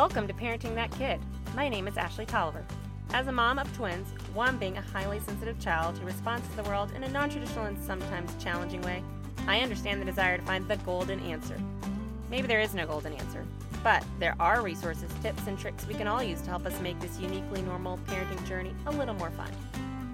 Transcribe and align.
Welcome 0.00 0.26
to 0.28 0.32
Parenting 0.32 0.74
That 0.76 0.90
Kid. 0.92 1.20
My 1.54 1.68
name 1.68 1.86
is 1.86 1.98
Ashley 1.98 2.24
Tolliver. 2.24 2.64
As 3.12 3.26
a 3.26 3.32
mom 3.32 3.58
of 3.58 3.70
twins, 3.76 4.08
one 4.32 4.56
being 4.56 4.78
a 4.78 4.80
highly 4.80 5.20
sensitive 5.20 5.60
child 5.60 5.98
who 5.98 6.06
responds 6.06 6.48
to 6.48 6.56
the 6.56 6.62
world 6.62 6.90
in 6.92 7.04
a 7.04 7.08
non 7.10 7.28
traditional 7.28 7.66
and 7.66 7.78
sometimes 7.84 8.34
challenging 8.42 8.80
way, 8.80 9.04
I 9.46 9.60
understand 9.60 10.00
the 10.00 10.06
desire 10.06 10.38
to 10.38 10.44
find 10.44 10.66
the 10.66 10.78
golden 10.78 11.20
answer. 11.20 11.60
Maybe 12.30 12.46
there 12.46 12.62
is 12.62 12.72
no 12.72 12.86
golden 12.86 13.12
answer, 13.12 13.44
but 13.84 14.02
there 14.18 14.36
are 14.40 14.62
resources, 14.62 15.10
tips, 15.20 15.46
and 15.46 15.58
tricks 15.58 15.86
we 15.86 15.92
can 15.92 16.06
all 16.06 16.22
use 16.22 16.40
to 16.40 16.48
help 16.48 16.64
us 16.64 16.80
make 16.80 16.98
this 16.98 17.18
uniquely 17.18 17.60
normal 17.60 17.98
parenting 18.06 18.42
journey 18.48 18.72
a 18.86 18.92
little 18.92 19.14
more 19.14 19.30
fun. 19.32 19.52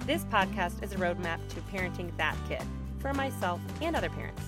This 0.05 0.25
podcast 0.25 0.83
is 0.83 0.95
a 0.95 0.97
roadmap 0.97 1.39
to 1.51 1.61
parenting 1.73 2.11
that 2.17 2.37
kid 2.49 2.65
for 2.99 3.15
myself 3.15 3.61
and 3.81 3.95
other 3.95 4.11
parents. 4.11 4.43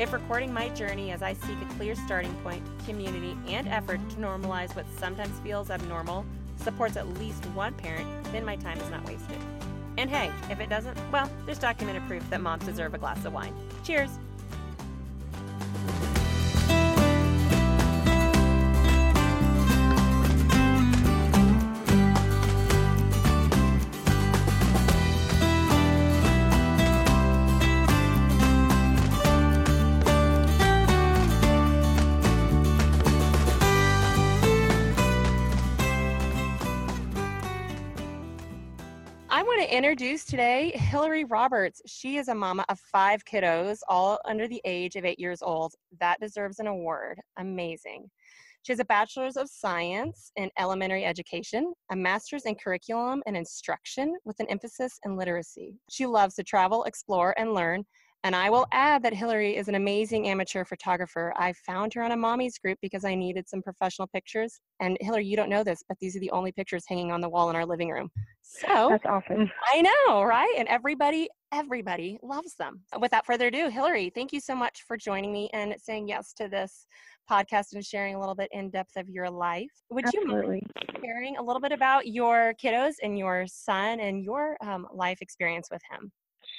If 0.00 0.14
recording 0.14 0.50
my 0.50 0.70
journey 0.70 1.10
as 1.10 1.22
I 1.22 1.34
seek 1.34 1.58
a 1.60 1.74
clear 1.74 1.94
starting 1.94 2.32
point, 2.36 2.62
community, 2.86 3.36
and 3.46 3.68
effort 3.68 4.00
to 4.08 4.16
normalize 4.16 4.74
what 4.74 4.86
sometimes 4.98 5.38
feels 5.40 5.68
abnormal 5.68 6.24
supports 6.56 6.96
at 6.96 7.06
least 7.18 7.44
one 7.48 7.74
parent, 7.74 8.08
then 8.32 8.42
my 8.46 8.56
time 8.56 8.78
is 8.78 8.88
not 8.88 9.04
wasted. 9.04 9.36
And 9.98 10.08
hey, 10.08 10.30
if 10.48 10.58
it 10.58 10.70
doesn't, 10.70 10.96
well, 11.12 11.30
there's 11.44 11.58
documented 11.58 12.06
proof 12.06 12.22
that 12.30 12.40
moms 12.40 12.64
deserve 12.64 12.94
a 12.94 12.98
glass 12.98 13.26
of 13.26 13.34
wine. 13.34 13.52
Cheers! 13.84 14.08
Introduce 39.80 40.26
today 40.26 40.72
Hillary 40.72 41.24
Roberts. 41.24 41.80
She 41.86 42.18
is 42.18 42.28
a 42.28 42.34
mama 42.34 42.66
of 42.68 42.78
five 42.92 43.24
kiddos, 43.24 43.78
all 43.88 44.18
under 44.26 44.46
the 44.46 44.60
age 44.66 44.94
of 44.94 45.06
eight 45.06 45.18
years 45.18 45.40
old. 45.40 45.72
That 46.00 46.20
deserves 46.20 46.58
an 46.58 46.66
award. 46.66 47.18
Amazing. 47.38 48.10
She 48.60 48.72
has 48.72 48.80
a 48.80 48.84
bachelor's 48.84 49.38
of 49.38 49.48
science 49.48 50.32
in 50.36 50.50
elementary 50.58 51.06
education, 51.06 51.72
a 51.90 51.96
master's 51.96 52.44
in 52.44 52.56
curriculum 52.56 53.22
and 53.26 53.34
instruction 53.34 54.14
with 54.26 54.38
an 54.38 54.48
emphasis 54.50 54.98
in 55.06 55.16
literacy. 55.16 55.78
She 55.88 56.04
loves 56.04 56.34
to 56.34 56.44
travel, 56.44 56.84
explore, 56.84 57.34
and 57.38 57.54
learn. 57.54 57.86
And 58.22 58.36
I 58.36 58.50
will 58.50 58.66
add 58.70 59.02
that 59.04 59.14
Hillary 59.14 59.56
is 59.56 59.68
an 59.68 59.76
amazing 59.76 60.28
amateur 60.28 60.62
photographer. 60.66 61.32
I 61.38 61.54
found 61.54 61.94
her 61.94 62.02
on 62.02 62.12
a 62.12 62.16
mommy's 62.18 62.58
group 62.58 62.76
because 62.82 63.02
I 63.02 63.14
needed 63.14 63.48
some 63.48 63.62
professional 63.62 64.08
pictures. 64.08 64.60
And 64.78 64.98
Hillary, 65.00 65.24
you 65.24 65.36
don't 65.36 65.48
know 65.48 65.64
this, 65.64 65.82
but 65.88 65.96
these 66.00 66.14
are 66.16 66.20
the 66.20 66.30
only 66.30 66.52
pictures 66.52 66.84
hanging 66.86 67.12
on 67.12 67.22
the 67.22 67.30
wall 67.30 67.48
in 67.48 67.56
our 67.56 67.64
living 67.64 67.88
room. 67.88 68.10
So 68.52 68.88
That's 68.90 69.06
awesome. 69.06 69.48
I 69.72 69.80
know, 69.80 70.22
right? 70.24 70.52
And 70.58 70.66
everybody, 70.66 71.28
everybody 71.52 72.18
loves 72.20 72.56
them. 72.56 72.80
Without 72.98 73.24
further 73.24 73.46
ado, 73.46 73.68
Hillary, 73.68 74.10
thank 74.12 74.32
you 74.32 74.40
so 74.40 74.56
much 74.56 74.82
for 74.88 74.96
joining 74.96 75.32
me 75.32 75.48
and 75.52 75.74
saying 75.80 76.08
yes 76.08 76.32
to 76.34 76.48
this 76.48 76.86
podcast 77.30 77.74
and 77.74 77.84
sharing 77.84 78.16
a 78.16 78.20
little 78.20 78.34
bit 78.34 78.48
in 78.50 78.68
depth 78.68 78.96
of 78.96 79.08
your 79.08 79.30
life. 79.30 79.70
Would 79.90 80.12
you 80.12 80.26
mind 80.26 80.38
Absolutely. 80.40 80.66
sharing 81.00 81.36
a 81.36 81.42
little 81.42 81.60
bit 81.60 81.70
about 81.70 82.08
your 82.08 82.52
kiddos 82.62 82.94
and 83.02 83.16
your 83.16 83.46
son 83.46 84.00
and 84.00 84.24
your 84.24 84.56
um, 84.60 84.88
life 84.92 85.22
experience 85.22 85.68
with 85.70 85.82
him? 85.88 86.10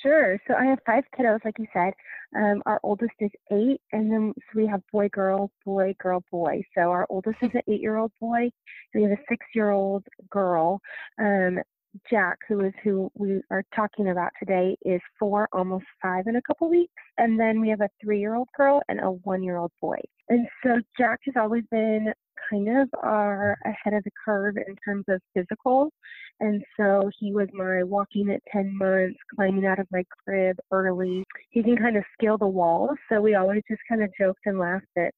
Sure. 0.01 0.39
So 0.47 0.55
I 0.55 0.65
have 0.65 0.79
five 0.85 1.03
kiddos, 1.17 1.43
like 1.43 1.59
you 1.59 1.67
said. 1.73 1.93
Um, 2.35 2.63
our 2.65 2.79
oldest 2.83 3.11
is 3.19 3.29
eight, 3.51 3.81
and 3.91 4.09
then 4.09 4.33
so 4.37 4.59
we 4.59 4.65
have 4.65 4.81
boy, 4.93 5.09
girl, 5.09 5.51
boy, 5.65 5.93
girl, 5.99 6.23
boy. 6.31 6.63
So 6.75 6.83
our 6.83 7.05
oldest 7.09 7.37
is 7.41 7.49
an 7.53 7.61
eight-year-old 7.67 8.13
boy. 8.21 8.43
and 8.43 8.51
We 8.95 9.03
have 9.03 9.11
a 9.11 9.21
six-year-old 9.27 10.05
girl. 10.29 10.79
Um, 11.19 11.59
Jack, 12.09 12.39
who 12.47 12.61
is 12.61 12.73
who 12.83 13.11
we 13.15 13.41
are 13.51 13.63
talking 13.75 14.09
about 14.09 14.31
today, 14.39 14.77
is 14.83 15.01
four, 15.19 15.49
almost 15.51 15.85
five 16.01 16.27
in 16.27 16.37
a 16.37 16.41
couple 16.41 16.69
weeks. 16.69 16.93
And 17.17 17.39
then 17.39 17.59
we 17.59 17.69
have 17.69 17.81
a 17.81 17.89
three-year-old 18.01 18.47
girl 18.55 18.81
and 18.87 18.99
a 18.99 19.11
one-year-old 19.11 19.71
boy. 19.81 19.99
And 20.29 20.47
so 20.63 20.79
Jack 20.97 21.19
has 21.25 21.35
always 21.37 21.63
been 21.71 22.13
kind 22.49 22.69
of 22.77 22.89
our 23.03 23.57
ahead 23.65 23.93
of 23.93 24.03
the 24.03 24.11
curve 24.25 24.55
in 24.57 24.75
terms 24.83 25.05
of 25.09 25.21
physical. 25.33 25.91
And 26.39 26.63
so 26.77 27.09
he 27.19 27.33
was 27.33 27.47
my 27.53 27.83
walking 27.83 28.31
at 28.31 28.41
10 28.51 28.77
months, 28.77 29.17
climbing 29.35 29.65
out 29.65 29.79
of 29.79 29.87
my 29.91 30.03
crib 30.23 30.57
early. 30.71 31.23
He 31.49 31.61
can 31.63 31.77
kind 31.77 31.97
of 31.97 32.03
scale 32.17 32.37
the 32.37 32.47
walls. 32.47 32.97
So 33.09 33.21
we 33.21 33.35
always 33.35 33.61
just 33.69 33.81
kind 33.87 34.03
of 34.03 34.09
joked 34.19 34.41
and 34.45 34.59
laughed 34.59 34.87
that, 34.95 35.11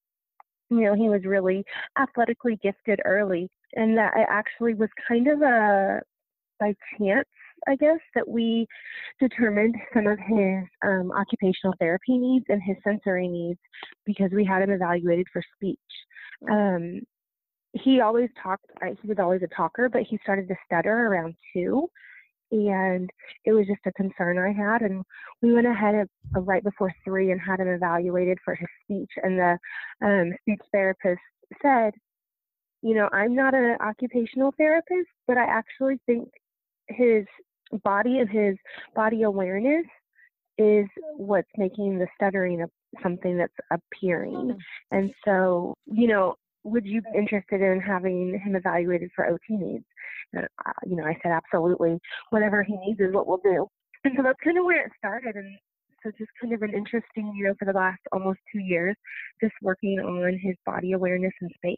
you 0.69 0.81
know, 0.81 0.95
he 0.95 1.09
was 1.09 1.23
really 1.23 1.63
athletically 1.97 2.59
gifted 2.61 2.99
early. 3.05 3.49
And 3.75 3.97
that 3.97 4.13
it 4.15 4.27
actually 4.29 4.73
was 4.73 4.89
kind 5.07 5.27
of 5.27 5.41
a 5.41 6.01
by 6.59 6.73
chance, 6.97 7.27
I 7.67 7.75
guess, 7.75 7.99
that 8.15 8.27
we 8.27 8.67
determined 9.19 9.75
some 9.93 10.07
of 10.07 10.19
his 10.19 10.63
um, 10.85 11.11
occupational 11.11 11.75
therapy 11.79 12.17
needs 12.17 12.45
and 12.49 12.61
his 12.61 12.77
sensory 12.83 13.27
needs 13.27 13.59
because 14.05 14.31
we 14.31 14.45
had 14.45 14.61
him 14.61 14.71
evaluated 14.71 15.27
for 15.31 15.41
speech. 15.55 15.79
Um, 16.51 17.01
he 17.73 18.01
always 18.01 18.29
talked, 18.41 18.65
he 19.01 19.07
was 19.07 19.17
always 19.19 19.41
a 19.43 19.55
talker, 19.55 19.89
but 19.89 20.03
he 20.03 20.19
started 20.23 20.47
to 20.47 20.55
stutter 20.65 21.07
around 21.07 21.35
two. 21.53 21.89
And 22.51 23.09
it 23.45 23.51
was 23.51 23.65
just 23.65 23.79
a 23.87 23.91
concern 23.93 24.37
I 24.37 24.51
had. 24.51 24.83
And 24.83 25.03
we 25.41 25.53
went 25.53 25.65
ahead 25.65 26.07
right 26.33 26.63
before 26.63 26.93
three 27.03 27.31
and 27.31 27.41
had 27.41 27.59
him 27.59 27.67
evaluated 27.67 28.37
for 28.45 28.53
his 28.53 28.67
speech. 28.83 29.09
And 29.23 29.39
the 29.39 29.57
um, 30.05 30.33
speech 30.41 30.61
therapist 30.71 31.19
said, 31.63 31.93
you 32.83 32.93
know, 32.93 33.09
I'm 33.11 33.33
not 33.33 33.55
an 33.55 33.77
occupational 33.81 34.53
therapist, 34.55 35.09
but 35.25 35.37
I 35.37 35.45
actually 35.45 35.99
think 36.05 36.29
his 36.87 37.25
body 37.83 38.19
and 38.19 38.29
his 38.29 38.55
body 38.95 39.23
awareness 39.23 39.85
is 40.57 40.85
what's 41.17 41.49
making 41.57 41.97
the 41.97 42.07
stuttering 42.15 42.61
a, 42.61 42.67
something 43.01 43.37
that's 43.37 43.53
appearing. 43.71 44.55
And 44.91 45.13
so, 45.25 45.75
you 45.85 46.07
know, 46.07 46.35
would 46.63 46.85
you 46.85 47.01
be 47.01 47.17
interested 47.17 47.61
in 47.61 47.81
having 47.81 48.39
him 48.39 48.55
evaluated 48.55 49.09
for 49.15 49.25
OT 49.25 49.39
needs? 49.49 49.85
And, 50.33 50.47
uh, 50.65 50.71
you 50.85 50.95
know, 50.95 51.05
I 51.05 51.17
said, 51.21 51.31
absolutely. 51.31 51.99
Whatever 52.29 52.63
he 52.63 52.77
needs 52.77 52.99
is 52.99 53.13
what 53.13 53.27
we'll 53.27 53.41
do. 53.43 53.67
And 54.03 54.13
so 54.15 54.23
that's 54.23 54.39
kind 54.43 54.57
of 54.57 54.65
where 54.65 54.85
it 54.85 54.91
started. 54.97 55.35
And 55.35 55.57
so 56.03 56.11
just 56.17 56.31
kind 56.41 56.53
of 56.53 56.61
an 56.61 56.73
interesting, 56.73 57.33
you 57.35 57.45
know, 57.45 57.53
for 57.57 57.65
the 57.65 57.73
last 57.73 57.99
almost 58.11 58.39
two 58.51 58.59
years, 58.59 58.95
just 59.41 59.53
working 59.61 59.99
on 59.99 60.37
his 60.41 60.55
body 60.65 60.91
awareness 60.91 61.33
and 61.41 61.51
space. 61.55 61.75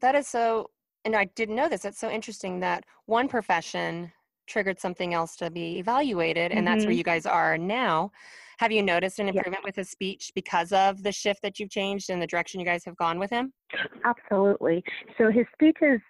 That 0.00 0.14
is 0.14 0.26
so, 0.26 0.70
and 1.04 1.14
I 1.14 1.26
didn't 1.26 1.56
know 1.56 1.68
this. 1.68 1.84
It's 1.84 1.98
so 1.98 2.10
interesting 2.10 2.60
that 2.60 2.84
one 3.06 3.28
profession 3.28 4.12
triggered 4.50 4.78
something 4.80 5.14
else 5.14 5.36
to 5.36 5.50
be 5.50 5.78
evaluated, 5.78 6.52
and 6.52 6.66
that's 6.66 6.84
where 6.84 6.92
Mhm. 6.92 6.98
you 6.98 7.04
guys 7.04 7.24
are 7.24 7.56
now. 7.56 8.10
Have 8.58 8.72
you 8.72 8.82
noticed 8.82 9.18
an 9.18 9.28
Yeah. 9.28 9.34
improvement 9.36 9.64
with 9.64 9.76
his 9.76 9.90
speech 9.90 10.32
because 10.34 10.72
of 10.72 11.02
the 11.02 11.12
shift 11.12 11.40
that 11.42 11.58
you've 11.58 11.70
changed 11.70 12.10
and 12.10 12.20
the 12.20 12.26
direction 12.26 12.60
you 12.60 12.66
guys 12.66 12.84
have 12.84 12.96
gone 12.96 13.18
with 13.18 13.30
him? 13.30 13.54
Absolutely. 14.04 14.84
So 15.16 15.30
his 15.30 15.46
speech 15.54 15.78
is 15.80 16.00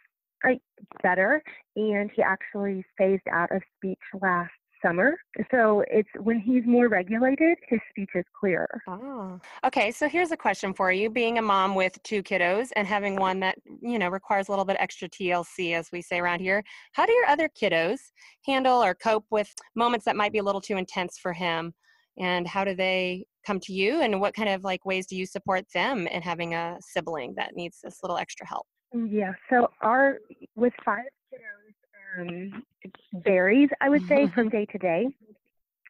like 0.42 0.62
better, 1.02 1.42
and 1.76 2.10
he 2.10 2.22
actually 2.22 2.82
phased 2.96 3.28
out 3.30 3.52
of 3.52 3.62
speech 3.76 4.00
last 4.20 4.50
summer. 4.84 5.16
So 5.50 5.84
it's 5.88 6.08
when 6.18 6.38
he's 6.38 6.64
more 6.66 6.88
regulated, 6.88 7.58
his 7.68 7.80
speech 7.90 8.10
is 8.14 8.24
clearer. 8.38 8.80
Oh, 8.88 9.40
okay. 9.64 9.90
So 9.90 10.08
here's 10.08 10.32
a 10.32 10.36
question 10.36 10.74
for 10.74 10.92
you: 10.92 11.10
Being 11.10 11.38
a 11.38 11.42
mom 11.42 11.74
with 11.74 12.00
two 12.02 12.22
kiddos 12.22 12.68
and 12.76 12.86
having 12.86 13.16
one 13.16 13.40
that 13.40 13.56
you 13.82 13.98
know 13.98 14.08
requires 14.08 14.48
a 14.48 14.52
little 14.52 14.64
bit 14.64 14.76
extra 14.80 15.08
TLC, 15.08 15.74
as 15.74 15.88
we 15.92 16.02
say 16.02 16.18
around 16.18 16.40
here, 16.40 16.62
how 16.92 17.06
do 17.06 17.12
your 17.12 17.26
other 17.26 17.48
kiddos 17.48 17.98
handle 18.46 18.82
or 18.82 18.94
cope 18.94 19.26
with 19.30 19.52
moments 19.74 20.04
that 20.04 20.16
might 20.16 20.32
be 20.32 20.38
a 20.38 20.44
little 20.44 20.60
too 20.60 20.76
intense 20.76 21.18
for 21.18 21.32
him? 21.32 21.72
And 22.18 22.46
how 22.46 22.64
do 22.64 22.74
they 22.74 23.24
come 23.46 23.60
to 23.60 23.72
you? 23.72 24.02
And 24.02 24.20
what 24.20 24.34
kind 24.34 24.48
of 24.48 24.64
like 24.64 24.84
ways 24.84 25.06
do 25.06 25.16
you 25.16 25.26
support 25.26 25.64
them 25.72 26.06
in 26.06 26.22
having 26.22 26.54
a 26.54 26.76
sibling 26.80 27.34
that 27.36 27.54
needs 27.54 27.78
this 27.82 27.98
little 28.02 28.18
extra 28.18 28.46
help? 28.46 28.66
Yeah. 28.92 29.32
So 29.48 29.68
our 29.82 30.18
with 30.56 30.72
five 30.84 31.04
kiddos, 31.32 32.20
um, 32.20 32.62
varies. 33.12 33.68
I 33.80 33.88
would 33.88 34.06
say 34.06 34.28
from 34.28 34.48
day 34.56 34.66
to 34.66 34.78
day. 34.78 35.08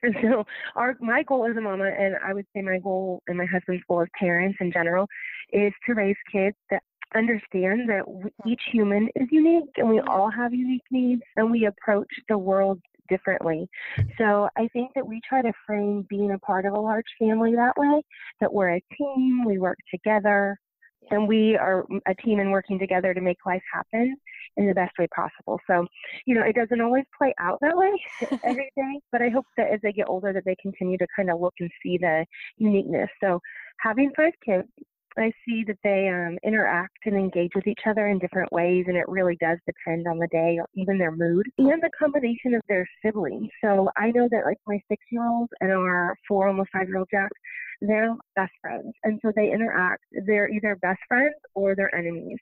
And 0.03 0.17
so 0.23 0.47
our 0.77 0.97
my 1.01 1.23
goal 1.23 1.47
as 1.49 1.57
a 1.57 1.61
mama, 1.61 1.85
and 1.85 2.17
I 2.25 2.33
would 2.33 2.47
say 2.55 2.63
my 2.63 2.79
goal 2.79 3.23
and 3.27 3.37
my 3.37 3.45
husband's 3.45 3.83
goal 3.87 4.03
as 4.03 4.09
parents 4.19 4.59
in 4.61 4.73
general, 4.73 5.07
is 5.53 5.73
to 5.87 5.95
raise 5.95 6.17
kids 6.33 6.57
that 6.71 6.83
understand 7.15 7.89
that 7.89 8.05
each 8.47 8.63
human 8.73 9.09
is 9.17 9.29
unique 9.31 9.71
and 9.77 9.89
we 9.89 9.99
mm-hmm. 9.99 10.09
all 10.09 10.31
have 10.31 10.55
unique 10.55 10.85
needs 10.91 11.23
and 11.37 11.51
we 11.51 11.67
approach 11.67 12.09
the 12.29 12.39
world 12.39 12.81
differently. 13.09 13.69
So 14.17 14.49
I 14.57 14.69
think 14.69 14.93
that 14.95 15.07
we 15.07 15.21
try 15.29 15.43
to 15.43 15.53
frame 15.67 16.07
being 16.09 16.31
a 16.31 16.39
part 16.39 16.65
of 16.65 16.73
a 16.73 16.81
large 16.81 17.05
family 17.19 17.55
that 17.57 17.77
way, 17.77 18.03
that 18.41 18.53
we're 18.53 18.77
a 18.77 18.83
team, 18.97 19.45
we 19.45 19.59
work 19.59 19.79
together, 19.91 20.57
and 21.11 21.27
we 21.27 21.57
are 21.57 21.85
mm, 21.91 22.01
a 22.07 22.15
team 22.15 22.39
and 22.39 22.53
working 22.53 22.79
together 22.79 23.13
to 23.13 23.21
make 23.21 23.39
life 23.45 23.63
happen 23.73 24.17
in 24.57 24.67
the 24.67 24.75
best 24.75 24.93
way 24.99 25.07
possible. 25.15 25.59
So, 25.67 25.87
you 26.27 26.35
know, 26.35 26.43
it 26.43 26.55
doesn't 26.55 26.81
always 26.81 27.05
play 27.17 27.35
out 27.39 27.59
that 27.61 27.77
way 27.77 27.93
every 28.45 28.71
day, 28.77 29.01
but 29.13 29.23
I 29.23 29.29
hope 29.29 29.47
that 29.57 29.71
as 29.73 29.81
they 29.83 29.93
get 29.93 30.09
older 30.09 30.33
that 30.33 30.45
they 30.45 30.57
continue 30.61 30.99
to 30.99 31.07
kind 31.15 31.31
of 31.31 31.41
look 31.41 31.55
and 31.61 31.71
see 31.83 31.99
the 31.99 32.25
uniqueness. 32.57 33.09
So, 33.23 33.41
having 33.81 34.13
five 34.17 34.33
kids, 34.45 34.69
I 35.19 35.33
see 35.45 35.65
that 35.67 35.79
they 35.83 36.09
um, 36.09 36.39
interact 36.45 36.99
and 37.05 37.17
engage 37.17 37.51
with 37.55 37.67
each 37.67 37.81
other 37.87 38.09
in 38.09 38.19
different 38.19 38.53
ways, 38.53 38.85
and 38.87 38.97
it 38.97 39.09
really 39.09 39.37
does 39.41 39.59
depend 39.67 40.07
on 40.07 40.19
the 40.19 40.29
day 40.29 40.59
or 40.59 40.67
even 40.75 40.99
their 40.99 41.11
mood 41.11 41.47
and 41.59 41.83
the 41.83 41.91
combination 41.99 42.55
of 42.55 42.63
their 42.69 42.87
siblings. 43.05 43.49
So 43.63 43.91
I 43.97 44.13
know 44.13 44.29
that 44.31 44.45
like 44.45 44.59
my 44.67 44.81
six 44.89 45.03
year 45.11 45.27
old 45.27 45.51
and 45.61 45.73
our 45.73 46.15
four, 46.29 46.49
almost 46.49 46.71
five 46.73 46.89
year 46.89 46.99
old 46.99 47.09
Jack, 47.11 47.31
they're 47.81 48.15
best 48.37 48.53
friends. 48.61 48.93
And 49.05 49.19
so 49.23 49.33
they 49.35 49.53
interact. 49.53 50.05
They're 50.27 50.51
either 50.51 50.77
best 50.77 51.01
friends 51.09 51.35
or 51.55 51.75
they're 51.75 51.95
enemies. 51.95 52.39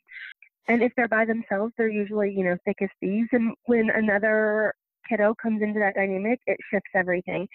And 0.69 0.83
if 0.83 0.93
they're 0.97 1.09
by 1.09 1.25
themselves, 1.25 1.73
they're 1.77 1.89
usually, 1.89 2.33
you 2.33 2.45
know, 2.45 2.57
thick 2.65 2.77
as 2.83 2.91
thieves. 3.01 3.29
And 3.33 3.55
when 3.67 3.91
another 3.91 4.75
kiddo 5.09 5.35
comes 5.41 5.63
into 5.63 5.81
that 5.81 5.95
dynamic, 5.95 6.39
it 6.47 6.59
shifts 6.71 6.91
everything. 6.95 7.49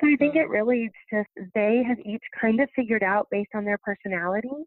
So 0.00 0.08
I 0.08 0.16
think 0.16 0.36
it 0.36 0.48
really 0.48 0.84
is 0.84 0.92
just 1.12 1.28
they 1.54 1.82
have 1.86 1.98
each 2.04 2.22
kind 2.40 2.60
of 2.60 2.68
figured 2.74 3.02
out 3.02 3.28
based 3.30 3.50
on 3.54 3.64
their 3.64 3.78
personality 3.78 4.64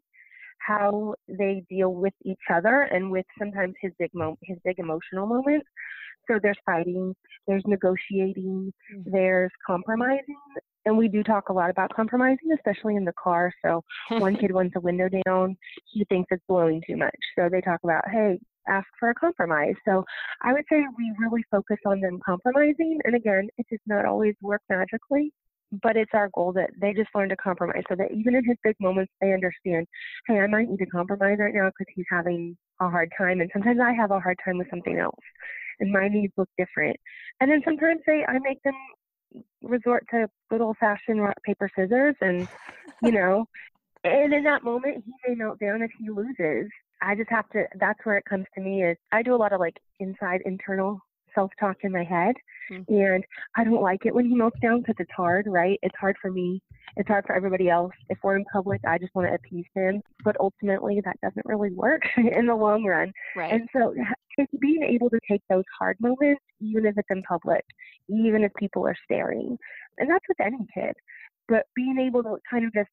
how 0.58 1.14
they 1.28 1.64
deal 1.68 1.94
with 1.94 2.12
each 2.24 2.38
other 2.52 2.82
and 2.82 3.10
with 3.10 3.24
sometimes 3.38 3.74
his 3.80 3.92
big 3.98 4.10
mo- 4.14 4.38
his 4.42 4.58
big 4.64 4.78
emotional 4.78 5.26
moments. 5.26 5.66
So 6.28 6.38
there's 6.42 6.58
fighting, 6.66 7.14
there's 7.46 7.62
negotiating, 7.66 8.72
mm-hmm. 8.92 9.10
there's 9.10 9.50
compromising, 9.66 10.36
and 10.84 10.96
we 10.96 11.08
do 11.08 11.22
talk 11.22 11.48
a 11.48 11.52
lot 11.52 11.70
about 11.70 11.94
compromising, 11.94 12.52
especially 12.54 12.96
in 12.96 13.04
the 13.04 13.12
car. 13.22 13.52
So 13.64 13.82
one 14.18 14.36
kid 14.36 14.52
wants 14.52 14.74
a 14.76 14.80
window 14.80 15.08
down, 15.26 15.56
he 15.92 16.04
thinks 16.08 16.28
it's 16.30 16.42
blowing 16.48 16.82
too 16.86 16.96
much. 16.96 17.16
So 17.36 17.48
they 17.50 17.60
talk 17.60 17.80
about, 17.84 18.04
hey, 18.10 18.38
ask 18.68 18.86
for 18.98 19.10
a 19.10 19.14
compromise. 19.14 19.74
So 19.86 20.04
I 20.42 20.52
would 20.52 20.64
say 20.70 20.84
we 20.96 21.12
really 21.18 21.44
focus 21.50 21.78
on 21.86 22.00
them 22.00 22.20
compromising. 22.24 23.00
And 23.04 23.14
again, 23.14 23.48
it 23.56 23.66
does 23.70 23.80
not 23.86 24.04
always 24.04 24.34
work 24.42 24.62
magically, 24.68 25.32
but 25.82 25.96
it's 25.96 26.12
our 26.14 26.30
goal 26.34 26.52
that 26.54 26.70
they 26.80 26.92
just 26.92 27.10
learn 27.14 27.28
to 27.30 27.36
compromise 27.36 27.82
so 27.88 27.96
that 27.96 28.12
even 28.12 28.34
in 28.34 28.44
his 28.44 28.56
big 28.62 28.76
moments, 28.80 29.12
they 29.20 29.32
understand, 29.32 29.86
hey, 30.26 30.38
I 30.38 30.46
might 30.46 30.68
need 30.68 30.78
to 30.78 30.86
compromise 30.86 31.38
right 31.38 31.54
now 31.54 31.66
because 31.68 31.92
he's 31.94 32.06
having 32.10 32.56
a 32.80 32.88
hard 32.88 33.10
time. 33.16 33.40
And 33.40 33.50
sometimes 33.52 33.80
I 33.82 33.92
have 33.92 34.10
a 34.10 34.20
hard 34.20 34.38
time 34.44 34.58
with 34.58 34.70
something 34.70 34.98
else 34.98 35.14
and 35.80 35.92
my 35.92 36.08
needs 36.08 36.32
look 36.36 36.48
different. 36.58 36.96
And 37.40 37.50
then 37.50 37.62
sometimes 37.64 38.00
they, 38.06 38.24
I 38.26 38.38
make 38.40 38.62
them 38.62 38.74
resort 39.62 40.06
to 40.10 40.28
good 40.50 40.60
old 40.60 40.76
fashioned 40.78 41.20
rock, 41.20 41.36
paper, 41.44 41.70
scissors. 41.76 42.16
And, 42.20 42.48
you 43.02 43.12
know, 43.12 43.46
and 44.04 44.32
in 44.32 44.44
that 44.44 44.64
moment, 44.64 45.04
he 45.04 45.12
may 45.26 45.34
melt 45.34 45.58
down 45.58 45.82
if 45.82 45.90
he 45.98 46.10
loses. 46.10 46.70
I 47.02 47.14
just 47.14 47.30
have 47.30 47.48
to, 47.50 47.64
that's 47.78 48.00
where 48.04 48.16
it 48.16 48.24
comes 48.24 48.46
to 48.54 48.60
me 48.60 48.84
is 48.84 48.96
I 49.12 49.22
do 49.22 49.34
a 49.34 49.36
lot 49.36 49.52
of 49.52 49.60
like 49.60 49.76
inside 50.00 50.40
internal 50.44 51.00
self 51.38 51.50
talk 51.60 51.76
in 51.82 51.92
my 51.92 52.04
head. 52.04 52.34
Mm-hmm. 52.70 52.92
And 52.92 53.24
I 53.56 53.64
don't 53.64 53.82
like 53.82 54.04
it 54.04 54.14
when 54.14 54.26
he 54.26 54.34
melts 54.34 54.58
down 54.60 54.80
because 54.80 54.96
it's 54.98 55.10
hard, 55.16 55.46
right? 55.48 55.78
It's 55.82 55.94
hard 55.98 56.16
for 56.20 56.30
me. 56.30 56.60
It's 56.96 57.08
hard 57.08 57.24
for 57.26 57.34
everybody 57.34 57.70
else. 57.70 57.92
If 58.08 58.18
we're 58.22 58.36
in 58.36 58.44
public, 58.52 58.80
I 58.86 58.98
just 58.98 59.14
want 59.14 59.28
to 59.28 59.34
appease 59.34 59.64
him. 59.74 60.02
But 60.24 60.36
ultimately, 60.40 61.00
that 61.04 61.20
doesn't 61.22 61.46
really 61.46 61.72
work 61.72 62.02
in 62.16 62.46
the 62.46 62.54
long 62.54 62.84
run. 62.84 63.12
Right. 63.36 63.52
And 63.52 63.68
so 63.72 63.94
being 64.60 64.82
able 64.82 65.10
to 65.10 65.20
take 65.30 65.42
those 65.48 65.64
hard 65.78 65.96
moments, 66.00 66.42
even 66.60 66.86
if 66.86 66.98
it's 66.98 67.08
in 67.10 67.22
public, 67.22 67.64
even 68.08 68.42
if 68.42 68.52
people 68.54 68.86
are 68.86 68.96
staring, 69.04 69.56
and 69.98 70.10
that's 70.10 70.24
with 70.28 70.40
any 70.40 70.58
kid, 70.74 70.94
but 71.48 71.66
being 71.74 71.98
able 71.98 72.22
to 72.22 72.36
kind 72.50 72.64
of 72.64 72.72
just 72.74 72.90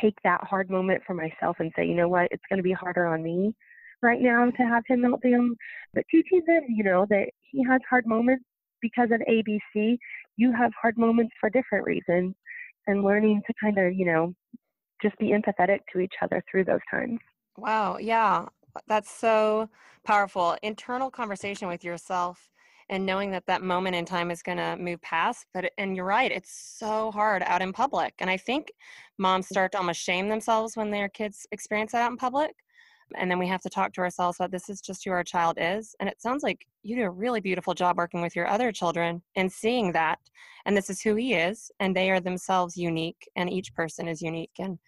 take 0.00 0.16
that 0.24 0.42
hard 0.42 0.70
moment 0.70 1.02
for 1.06 1.14
myself 1.14 1.56
and 1.60 1.72
say, 1.76 1.86
you 1.86 1.94
know 1.94 2.08
what, 2.08 2.28
it's 2.30 2.42
going 2.48 2.58
to 2.58 2.62
be 2.62 2.72
harder 2.72 3.06
on 3.06 3.22
me 3.22 3.54
right 4.04 4.20
now 4.20 4.50
to 4.50 4.62
have 4.62 4.84
him 4.86 5.00
melt 5.00 5.22
down. 5.22 5.56
But 5.94 6.04
teaching 6.10 6.42
them, 6.46 6.62
you 6.68 6.84
know, 6.84 7.06
that 7.10 7.30
he 7.50 7.64
has 7.64 7.80
hard 7.88 8.06
moments 8.06 8.44
because 8.80 9.08
of 9.10 9.20
ABC. 9.28 9.98
You 10.36 10.52
have 10.52 10.72
hard 10.80 10.98
moments 10.98 11.32
for 11.40 11.50
different 11.50 11.86
reasons, 11.86 12.34
and 12.86 13.02
learning 13.02 13.42
to 13.46 13.54
kind 13.60 13.78
of, 13.78 13.94
you 13.94 14.06
know, 14.06 14.34
just 15.02 15.18
be 15.18 15.32
empathetic 15.32 15.80
to 15.92 16.00
each 16.00 16.14
other 16.22 16.42
through 16.50 16.64
those 16.64 16.80
times. 16.90 17.18
Wow. 17.56 17.98
Yeah. 17.98 18.46
That's 18.88 19.10
so 19.10 19.68
powerful. 20.04 20.56
Internal 20.62 21.10
conversation 21.10 21.68
with 21.68 21.84
yourself 21.84 22.50
and 22.88 23.06
knowing 23.06 23.30
that 23.30 23.46
that 23.46 23.62
moment 23.62 23.96
in 23.96 24.04
time 24.04 24.30
is 24.30 24.42
going 24.42 24.58
to 24.58 24.76
move 24.76 25.00
past 25.00 25.46
but 25.54 25.70
and 25.78 25.96
you're 25.96 26.04
right 26.04 26.30
it's 26.30 26.52
so 26.78 27.10
hard 27.10 27.42
out 27.44 27.62
in 27.62 27.72
public 27.72 28.12
and 28.18 28.28
i 28.28 28.36
think 28.36 28.72
moms 29.18 29.46
mm. 29.46 29.50
start 29.50 29.72
to 29.72 29.78
almost 29.78 30.00
shame 30.00 30.28
themselves 30.28 30.76
when 30.76 30.90
their 30.90 31.08
kids 31.08 31.46
experience 31.52 31.92
that 31.92 32.02
out 32.02 32.10
in 32.10 32.16
public 32.16 32.54
and 33.16 33.30
then 33.30 33.38
we 33.38 33.46
have 33.46 33.60
to 33.62 33.68
talk 33.68 33.92
to 33.92 34.00
ourselves 34.00 34.38
about 34.38 34.50
this 34.50 34.68
is 34.68 34.80
just 34.80 35.04
who 35.04 35.10
our 35.10 35.24
child 35.24 35.56
is 35.60 35.94
and 36.00 36.08
it 36.08 36.20
sounds 36.20 36.42
like 36.42 36.66
you 36.82 36.96
do 36.96 37.04
a 37.04 37.10
really 37.10 37.40
beautiful 37.40 37.74
job 37.74 37.96
working 37.96 38.22
with 38.22 38.34
your 38.36 38.46
other 38.46 38.72
children 38.72 39.22
and 39.36 39.50
seeing 39.50 39.92
that 39.92 40.18
and 40.66 40.76
this 40.76 40.90
is 40.90 41.00
who 41.00 41.14
he 41.14 41.34
is 41.34 41.70
and 41.80 41.94
they 41.94 42.10
are 42.10 42.20
themselves 42.20 42.76
unique 42.76 43.28
and 43.36 43.50
each 43.50 43.72
person 43.74 44.08
is 44.08 44.22
unique 44.22 44.54
and 44.58 44.78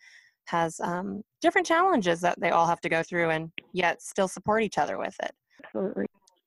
has 0.47 0.79
um, 0.81 1.23
different 1.41 1.67
challenges 1.67 2.21
that 2.21 2.39
they 2.41 2.51
all 2.51 2.67
have 2.67 2.81
to 2.81 2.89
go 2.89 3.03
through 3.03 3.31
and 3.31 3.51
yet 3.73 4.01
still 4.01 4.29
support 4.29 4.63
each 4.63 4.79
other 4.79 4.99
with 4.99 5.17
it 5.23 5.33
absolutely 5.65 6.07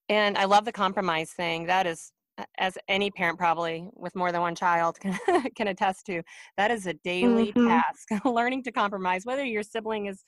and 0.09 0.37
I 0.37 0.45
love 0.45 0.65
the 0.65 0.71
compromise 0.71 1.31
thing. 1.31 1.67
That 1.67 1.85
is, 1.85 2.11
as 2.57 2.77
any 2.87 3.11
parent 3.11 3.37
probably 3.37 3.89
with 3.95 4.15
more 4.15 4.31
than 4.31 4.41
one 4.41 4.55
child 4.55 4.99
can, 5.01 5.17
can 5.55 5.67
attest 5.67 6.05
to, 6.07 6.21
that 6.57 6.71
is 6.71 6.87
a 6.87 6.93
daily 7.03 7.53
mm-hmm. 7.53 7.67
task. 7.67 8.07
Learning 8.25 8.63
to 8.63 8.71
compromise, 8.71 9.25
whether 9.25 9.43
your 9.43 9.63
sibling 9.63 10.07
is 10.07 10.23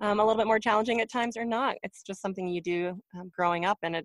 um, 0.00 0.20
a 0.20 0.24
little 0.24 0.38
bit 0.38 0.46
more 0.46 0.58
challenging 0.58 1.00
at 1.00 1.10
times 1.10 1.36
or 1.36 1.44
not. 1.44 1.76
It's 1.82 2.02
just 2.02 2.20
something 2.20 2.48
you 2.48 2.60
do 2.60 2.98
um, 3.18 3.30
growing 3.34 3.64
up 3.64 3.78
and 3.82 3.96
a, 3.96 4.02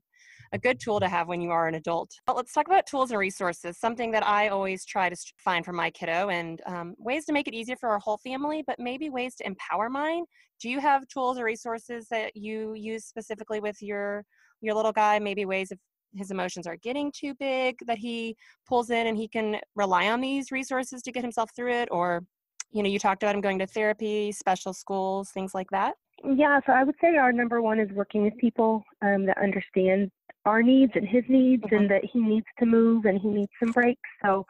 a 0.53 0.57
good 0.57 0.79
tool 0.79 0.99
to 0.99 1.07
have 1.07 1.27
when 1.27 1.41
you 1.41 1.51
are 1.51 1.67
an 1.67 1.75
adult. 1.75 2.11
But 2.25 2.35
let's 2.35 2.53
talk 2.53 2.67
about 2.67 2.85
tools 2.85 3.11
and 3.11 3.19
resources, 3.19 3.77
something 3.77 4.11
that 4.11 4.25
I 4.25 4.49
always 4.49 4.85
try 4.85 5.09
to 5.09 5.15
find 5.37 5.65
for 5.65 5.73
my 5.73 5.89
kiddo 5.89 6.29
and 6.29 6.61
um, 6.65 6.95
ways 6.97 7.25
to 7.25 7.33
make 7.33 7.47
it 7.47 7.53
easier 7.53 7.75
for 7.77 7.89
our 7.89 7.99
whole 7.99 8.17
family, 8.17 8.63
but 8.65 8.79
maybe 8.79 9.09
ways 9.09 9.35
to 9.35 9.47
empower 9.47 9.89
mine. 9.89 10.23
Do 10.61 10.69
you 10.69 10.79
have 10.79 11.07
tools 11.07 11.39
or 11.39 11.45
resources 11.45 12.07
that 12.11 12.35
you 12.35 12.73
use 12.75 13.05
specifically 13.05 13.59
with 13.59 13.81
your 13.81 14.25
your 14.63 14.75
little 14.75 14.91
guy 14.91 15.17
maybe 15.17 15.43
ways 15.43 15.71
if 15.71 15.79
his 16.15 16.31
emotions 16.31 16.67
are 16.67 16.77
getting 16.77 17.11
too 17.11 17.33
big 17.35 17.77
that 17.87 17.97
he 17.97 18.35
pulls 18.67 18.89
in 18.89 19.07
and 19.07 19.17
he 19.17 19.27
can 19.27 19.57
rely 19.75 20.07
on 20.09 20.21
these 20.21 20.51
resources 20.51 21.01
to 21.03 21.11
get 21.11 21.23
himself 21.23 21.51
through 21.55 21.73
it? 21.73 21.89
Or 21.91 22.23
you 22.71 22.83
know 22.83 22.89
you 22.89 22.99
talked 22.99 23.23
about 23.23 23.35
him 23.35 23.41
going 23.41 23.59
to 23.59 23.67
therapy 23.67 24.31
special 24.31 24.73
schools 24.73 25.29
things 25.31 25.53
like 25.53 25.69
that? 25.71 25.95
Yeah 26.23 26.59
so 26.65 26.71
i 26.71 26.83
would 26.83 26.95
say 27.01 27.17
our 27.17 27.33
number 27.33 27.61
one 27.61 27.79
is 27.79 27.89
working 27.91 28.23
with 28.23 28.37
people 28.37 28.83
um, 29.01 29.25
that 29.25 29.37
understand 29.39 30.11
our 30.45 30.61
needs 30.61 30.91
and 30.95 31.07
his 31.07 31.23
needs 31.27 31.63
mm-hmm. 31.63 31.75
and 31.75 31.91
that 31.91 32.03
he 32.05 32.19
needs 32.19 32.45
to 32.59 32.65
move 32.65 33.05
and 33.05 33.19
he 33.19 33.27
needs 33.27 33.51
some 33.59 33.71
breaks. 33.71 34.01
So 34.23 34.45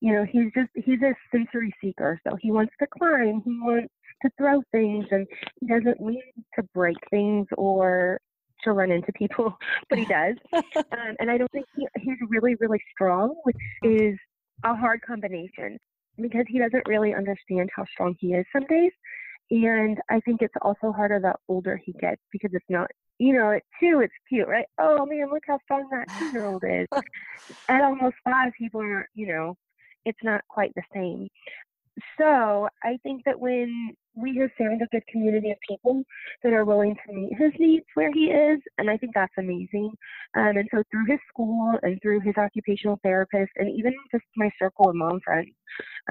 you 0.00 0.12
know 0.12 0.24
he's 0.24 0.52
just 0.54 0.70
he's 0.74 1.00
a 1.02 1.14
sensory 1.32 1.72
seeker. 1.80 2.20
So 2.26 2.36
he 2.36 2.50
wants 2.50 2.72
to 2.80 2.86
climb 2.98 3.42
he 3.44 3.58
wants 3.60 3.92
to 4.22 4.30
throw 4.38 4.62
things 4.72 5.06
and 5.10 5.26
he 5.60 5.66
doesn't 5.66 6.00
mean 6.00 6.22
to 6.56 6.62
break 6.74 6.96
things 7.10 7.46
or 7.56 8.20
to 8.64 8.72
run 8.72 8.90
into 8.90 9.12
people, 9.12 9.56
but 9.90 9.98
he 9.98 10.04
does. 10.04 10.34
um, 10.52 11.16
and 11.18 11.30
I 11.30 11.38
don't 11.38 11.50
think 11.52 11.66
he, 11.76 11.86
he's 12.00 12.18
really, 12.28 12.54
really 12.56 12.82
strong, 12.92 13.34
which 13.44 13.56
is 13.82 14.18
a 14.64 14.74
hard 14.74 15.00
combination 15.02 15.78
because 16.20 16.44
he 16.48 16.58
doesn't 16.58 16.86
really 16.86 17.14
understand 17.14 17.70
how 17.74 17.84
strong 17.92 18.14
he 18.18 18.34
is 18.34 18.46
some 18.52 18.66
days. 18.66 18.92
And 19.50 19.98
I 20.10 20.20
think 20.20 20.42
it's 20.42 20.54
also 20.62 20.92
harder 20.92 21.20
the 21.20 21.34
older 21.48 21.80
he 21.84 21.92
gets 21.92 22.20
because 22.32 22.50
it's 22.54 22.64
not, 22.68 22.90
you 23.18 23.34
know, 23.34 23.50
at 23.52 23.62
two, 23.80 24.00
it's 24.00 24.14
cute, 24.28 24.48
right? 24.48 24.66
Oh 24.78 25.04
man, 25.04 25.28
look 25.30 25.42
how 25.46 25.58
strong 25.64 25.88
that 25.90 26.06
two 26.18 26.30
year 26.32 26.46
old 26.46 26.64
is. 26.66 26.86
at 27.68 27.82
almost 27.82 28.16
five, 28.24 28.52
people 28.58 28.80
are, 28.80 29.08
you 29.14 29.26
know, 29.26 29.56
it's 30.04 30.18
not 30.22 30.42
quite 30.48 30.72
the 30.74 30.82
same. 30.94 31.28
So 32.18 32.68
I 32.82 32.98
think 33.02 33.24
that 33.24 33.38
when 33.38 33.94
we 34.14 34.36
have 34.38 34.50
found 34.58 34.80
a 34.82 34.86
good 34.92 35.06
community 35.06 35.50
of 35.50 35.56
people 35.68 36.02
that 36.42 36.52
are 36.52 36.64
willing 36.64 36.96
to 37.06 37.12
meet 37.12 37.32
his 37.38 37.52
needs 37.58 37.84
where 37.94 38.10
he 38.12 38.26
is, 38.26 38.60
and 38.78 38.90
I 38.90 38.96
think 38.96 39.12
that's 39.14 39.32
amazing. 39.38 39.92
Um, 40.36 40.56
and 40.56 40.68
so 40.72 40.82
through 40.90 41.06
his 41.06 41.20
school 41.28 41.78
and 41.82 42.00
through 42.00 42.20
his 42.20 42.34
occupational 42.36 42.98
therapist, 43.02 43.52
and 43.56 43.68
even 43.76 43.94
just 44.12 44.24
my 44.36 44.50
circle 44.58 44.88
of 44.88 44.96
mom 44.96 45.20
friends 45.24 45.50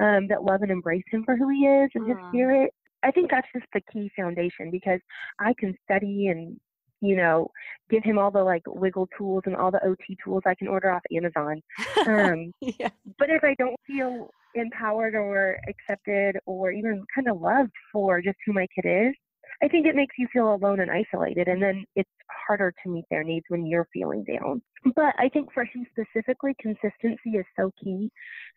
um, 0.00 0.28
that 0.28 0.44
love 0.44 0.62
and 0.62 0.70
embrace 0.70 1.04
him 1.10 1.24
for 1.24 1.36
who 1.36 1.48
he 1.48 1.66
is 1.66 1.90
and 1.94 2.08
his 2.08 2.16
spirit, 2.28 2.72
I 3.02 3.10
think 3.10 3.30
that's 3.30 3.48
just 3.54 3.66
the 3.72 3.82
key 3.92 4.10
foundation 4.16 4.70
because 4.70 5.00
I 5.38 5.54
can 5.58 5.76
study 5.84 6.28
and 6.28 6.58
you 7.00 7.16
know, 7.16 7.50
give 7.90 8.02
him 8.02 8.18
all 8.18 8.30
the 8.30 8.42
like 8.42 8.62
wiggle 8.66 9.08
tools 9.18 9.42
and 9.44 9.54
all 9.54 9.70
the 9.70 9.84
OT 9.84 10.16
tools 10.24 10.42
I 10.46 10.54
can 10.54 10.68
order 10.68 10.90
off 10.90 11.02
Amazon. 11.14 11.62
Um, 12.06 12.52
yeah. 12.60 12.90
But 13.18 13.30
if 13.30 13.42
I 13.44 13.54
don't 13.58 13.76
feel 13.86 14.30
empowered 14.54 15.14
or 15.14 15.58
accepted 15.68 16.36
or 16.46 16.70
even 16.70 17.04
kind 17.14 17.28
of 17.28 17.40
loved 17.40 17.72
for 17.92 18.20
just 18.20 18.36
who 18.46 18.52
my 18.52 18.66
kid 18.74 18.88
is, 18.88 19.14
I 19.62 19.68
think 19.68 19.86
it 19.86 19.94
makes 19.94 20.14
you 20.18 20.26
feel 20.32 20.54
alone 20.54 20.80
and 20.80 20.90
isolated, 20.90 21.48
and 21.48 21.62
then 21.62 21.84
it's 21.94 22.10
harder 22.46 22.74
to 22.82 22.90
meet 22.90 23.04
their 23.10 23.22
needs 23.22 23.44
when 23.48 23.66
you're 23.66 23.88
feeling 23.92 24.24
down. 24.24 24.60
But 24.94 25.14
I 25.18 25.28
think 25.28 25.52
for 25.52 25.64
him 25.64 25.86
specifically, 25.90 26.54
consistency 26.60 27.30
is 27.38 27.46
so 27.58 27.70
key. 27.82 28.10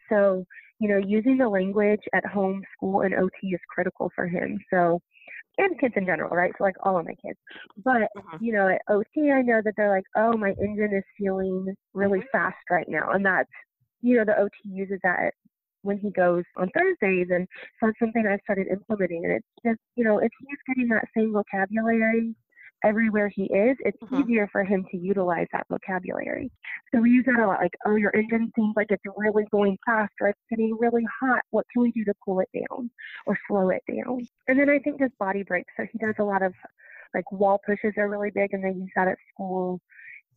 So, 0.10 0.46
you 0.80 0.90
know, 0.90 0.98
using 0.98 1.38
the 1.38 1.48
language 1.48 2.02
at 2.14 2.26
home, 2.26 2.62
school, 2.76 3.02
and 3.02 3.14
OT 3.14 3.48
is 3.48 3.60
critical 3.70 4.12
for 4.16 4.28
him. 4.28 4.60
So, 4.72 5.00
and 5.58 5.80
kids 5.80 5.94
in 5.98 6.06
general, 6.06 6.36
right? 6.36 6.52
So, 6.58 6.64
like 6.64 6.76
all 6.84 6.98
of 6.98 7.06
my 7.06 7.16
kids. 7.26 7.40
But, 7.84 8.04
uh-huh. 8.18 8.38
you 8.42 8.54
know, 8.54 8.68
at 8.68 8.82
OT, 8.90 9.32
I 9.32 9.42
know 9.42 9.62
that 9.64 9.74
they're 9.78 9.90
like, 9.90 10.06
oh, 10.16 10.36
my 10.36 10.54
engine 10.62 10.94
is 10.96 11.04
feeling 11.18 11.74
really 11.94 12.20
mm-hmm. 12.20 12.38
fast 12.38 12.58
right 12.70 12.88
now. 12.90 13.12
And 13.12 13.26
that's, 13.26 13.50
you 14.02 14.18
know, 14.18 14.26
the 14.26 14.38
OT 14.38 14.52
uses 14.66 15.00
that 15.04 15.32
when 15.88 15.98
he 16.00 16.12
goes 16.12 16.44
on 16.58 16.70
Thursdays. 16.78 17.28
And 17.32 17.48
so 17.80 17.88
it's 17.88 18.00
something 18.00 18.28
I've 18.28 18.42
started 18.44 18.68
implementing. 18.68 19.26
And 19.26 19.34
it's 19.34 19.48
just, 19.66 19.80
you 19.96 20.04
know, 20.04 20.20
if 20.20 20.32
he's 20.40 20.60
getting 20.68 20.90
that 20.90 21.08
same 21.16 21.34
vocabulary 21.34 22.36
everywhere 22.84 23.30
he 23.30 23.46
is, 23.46 23.76
it's 23.80 23.98
Mhm. 24.04 24.22
easier 24.22 24.48
for 24.52 24.64
him 24.64 24.86
to 24.92 24.98
utilize 24.98 25.48
that 25.52 25.66
vocabulary. 25.70 26.52
So 26.94 27.02
we 27.02 27.12
use 27.12 27.26
that 27.26 27.40
a 27.40 27.48
lot, 27.48 27.60
like, 27.60 27.76
oh, 27.86 27.96
your 27.96 28.16
engine 28.16 28.52
seems 28.56 28.76
like 28.76 28.88
it's 28.92 29.04
really 29.18 29.46
going 29.52 29.78
fast 29.86 30.14
or 30.22 30.30
it's 30.30 30.40
getting 30.50 30.78
really 30.80 31.06
hot. 31.20 31.42
What 31.52 31.66
can 31.74 31.82
we 31.82 31.92
do 31.92 32.06
to 32.06 32.14
cool 32.24 32.42
it 32.42 32.50
down 32.54 32.92
or 33.26 33.38
slow 33.48 33.70
it 33.72 33.84
down? 33.92 34.28
And 34.48 34.60
then 34.60 34.70
I 34.70 34.80
think 34.80 35.00
just 35.00 35.18
body 35.18 35.44
breaks. 35.44 35.74
So 35.78 35.86
he 35.92 35.98
does 35.98 36.16
a 36.20 36.24
lot 36.24 36.44
of 36.44 36.54
like 37.16 37.32
wall 37.32 37.60
pushes 37.66 37.94
are 37.98 38.10
really 38.10 38.32
big 38.32 38.54
and 38.54 38.64
they 38.64 38.72
use 38.72 38.92
that 38.96 39.08
at 39.08 39.18
school. 39.34 39.82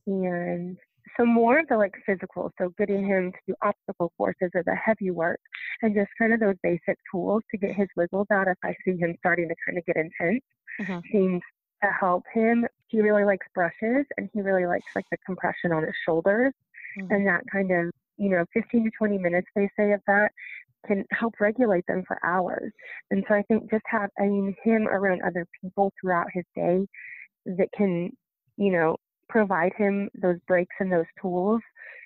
And 0.06 0.78
so 1.16 1.26
more 1.26 1.58
of 1.58 1.68
the 1.68 1.76
like 1.76 1.94
physical, 2.06 2.52
so 2.58 2.70
getting 2.78 3.04
him 3.04 3.32
to 3.32 3.38
do 3.48 3.54
obstacle 3.62 4.12
courses 4.16 4.50
or 4.54 4.62
the 4.64 4.74
heavy 4.74 5.10
work 5.10 5.40
and 5.82 5.94
just 5.94 6.10
kind 6.18 6.32
of 6.32 6.40
those 6.40 6.56
basic 6.62 6.98
tools 7.12 7.42
to 7.50 7.58
get 7.58 7.74
his 7.74 7.88
wiggles 7.96 8.26
out 8.32 8.48
if 8.48 8.58
I 8.64 8.74
see 8.84 8.96
him 8.98 9.14
starting 9.18 9.48
to 9.48 9.54
kind 9.66 9.78
of 9.78 9.84
get 9.86 9.96
intense 9.96 10.42
Mhm. 10.78 11.04
seems 11.12 11.42
to 11.82 11.90
help 11.90 12.24
him. 12.32 12.66
He 12.88 13.00
really 13.00 13.24
likes 13.24 13.46
brushes 13.54 14.06
and 14.16 14.30
he 14.32 14.40
really 14.42 14.66
likes 14.66 14.90
like 14.94 15.06
the 15.10 15.18
compression 15.26 15.72
on 15.72 15.84
his 15.84 15.94
shoulders 16.04 16.52
Mhm. 16.96 17.10
and 17.10 17.26
that 17.26 17.42
kind 17.52 17.70
of, 17.72 17.92
you 18.16 18.30
know, 18.30 18.44
15 18.52 18.84
to 18.84 18.90
20 18.98 19.18
minutes 19.18 19.48
they 19.54 19.70
say 19.76 19.92
of 19.92 20.00
that 20.06 20.32
can 20.86 21.04
help 21.12 21.34
regulate 21.40 21.84
them 21.88 22.04
for 22.06 22.18
hours. 22.24 22.72
And 23.10 23.24
so 23.28 23.34
I 23.34 23.42
think 23.44 23.70
just 23.70 23.84
I 23.92 24.08
mean, 24.24 24.56
him 24.64 24.88
around 24.88 25.22
other 25.22 25.46
people 25.62 25.92
throughout 26.00 26.28
his 26.32 26.44
day 26.54 26.86
that 27.46 27.68
can, 27.76 28.10
you 28.56 28.72
know, 28.72 28.96
provide 29.30 29.72
him 29.78 30.10
those 30.20 30.36
breaks 30.46 30.74
and 30.80 30.92
those 30.92 31.06
tools 31.20 31.60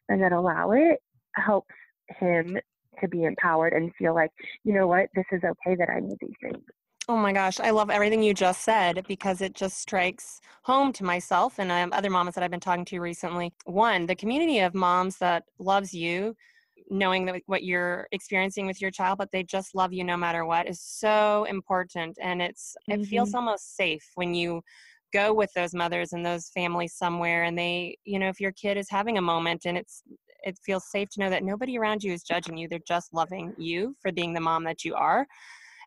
and 0.09 0.23
that 0.23 0.33
allow 0.33 0.73
it 0.73 0.99
helps 1.35 1.75
him 2.21 2.57
to 3.00 3.09
be 3.09 3.25
empowered 3.25 3.73
and 3.73 3.93
feel 3.99 4.14
like, 4.14 4.31
you 4.62 4.73
know 4.73 4.87
what, 4.87 5.09
this 5.14 5.25
is 5.33 5.43
okay 5.43 5.75
that 5.75 5.88
I 5.90 6.00
need 6.00 6.16
these 6.21 6.37
things. 6.40 6.62
Oh 7.09 7.16
my 7.16 7.33
gosh, 7.33 7.61
I 7.61 7.71
love 7.71 7.90
everything 7.90 8.23
you 8.23 8.33
just 8.33 8.62
said 8.62 9.04
because 9.09 9.43
it 9.43 9.54
just 9.54 9.78
strikes 9.78 10.40
home 10.62 10.93
to 10.95 11.04
myself 11.04 11.59
and 11.59 11.71
um, 11.71 11.93
other 11.93 12.09
moms 12.09 12.35
that 12.35 12.45
I've 12.45 12.50
been 12.50 12.61
talking 12.61 12.85
to 12.87 13.00
recently. 13.00 13.52
One, 13.64 14.07
the 14.07 14.14
community 14.14 14.61
of 14.61 14.75
moms 14.75 15.19
that 15.19 15.45
loves 15.59 15.93
you, 15.93 16.35
knowing 16.88 17.26
that 17.26 17.43
what 17.47 17.62
you're 17.62 18.07
experiencing 18.12 18.66
with 18.66 18.81
your 18.81 18.90
child, 18.90 19.19
but 19.19 19.31
they 19.33 19.43
just 19.43 19.75
love 19.75 19.93
you 19.93 20.02
no 20.02 20.16
matter 20.16 20.47
what, 20.47 20.66
is 20.66 20.81
so 20.81 21.45
important. 21.45 22.16
And 22.23 22.40
it's 22.40 22.75
it 22.88 23.04
feels 23.04 23.35
almost 23.35 23.76
safe 23.76 24.11
when 24.14 24.35
you 24.35 24.62
go 25.14 25.33
with 25.33 25.50
those 25.54 25.75
mothers 25.75 26.12
and 26.12 26.26
those 26.26 26.50
families 26.50 26.94
somewhere, 26.94 27.44
and 27.44 27.56
they, 27.56 27.97
you 28.04 28.18
know, 28.18 28.28
if 28.28 28.40
your 28.40 28.52
kid 28.52 28.76
is 28.76 28.90
having 28.90 29.16
a 29.18 29.23
moment 29.23 29.62
and 29.64 29.78
it's 29.78 30.02
it 30.42 30.59
feels 30.66 30.90
safe 30.90 31.09
to 31.09 31.21
know 31.21 31.30
that 31.30 31.42
nobody 31.42 31.78
around 31.78 32.04
you 32.04 32.12
is 32.12 32.23
judging 32.23 32.59
you; 32.59 32.68
they're 32.68 32.78
just 32.87 33.14
loving 33.14 33.54
you 33.56 33.97
for 34.02 34.12
being 34.12 34.35
the 34.35 34.40
mom 34.40 34.64
that 34.64 34.85
you 34.85 34.94
are 34.94 35.26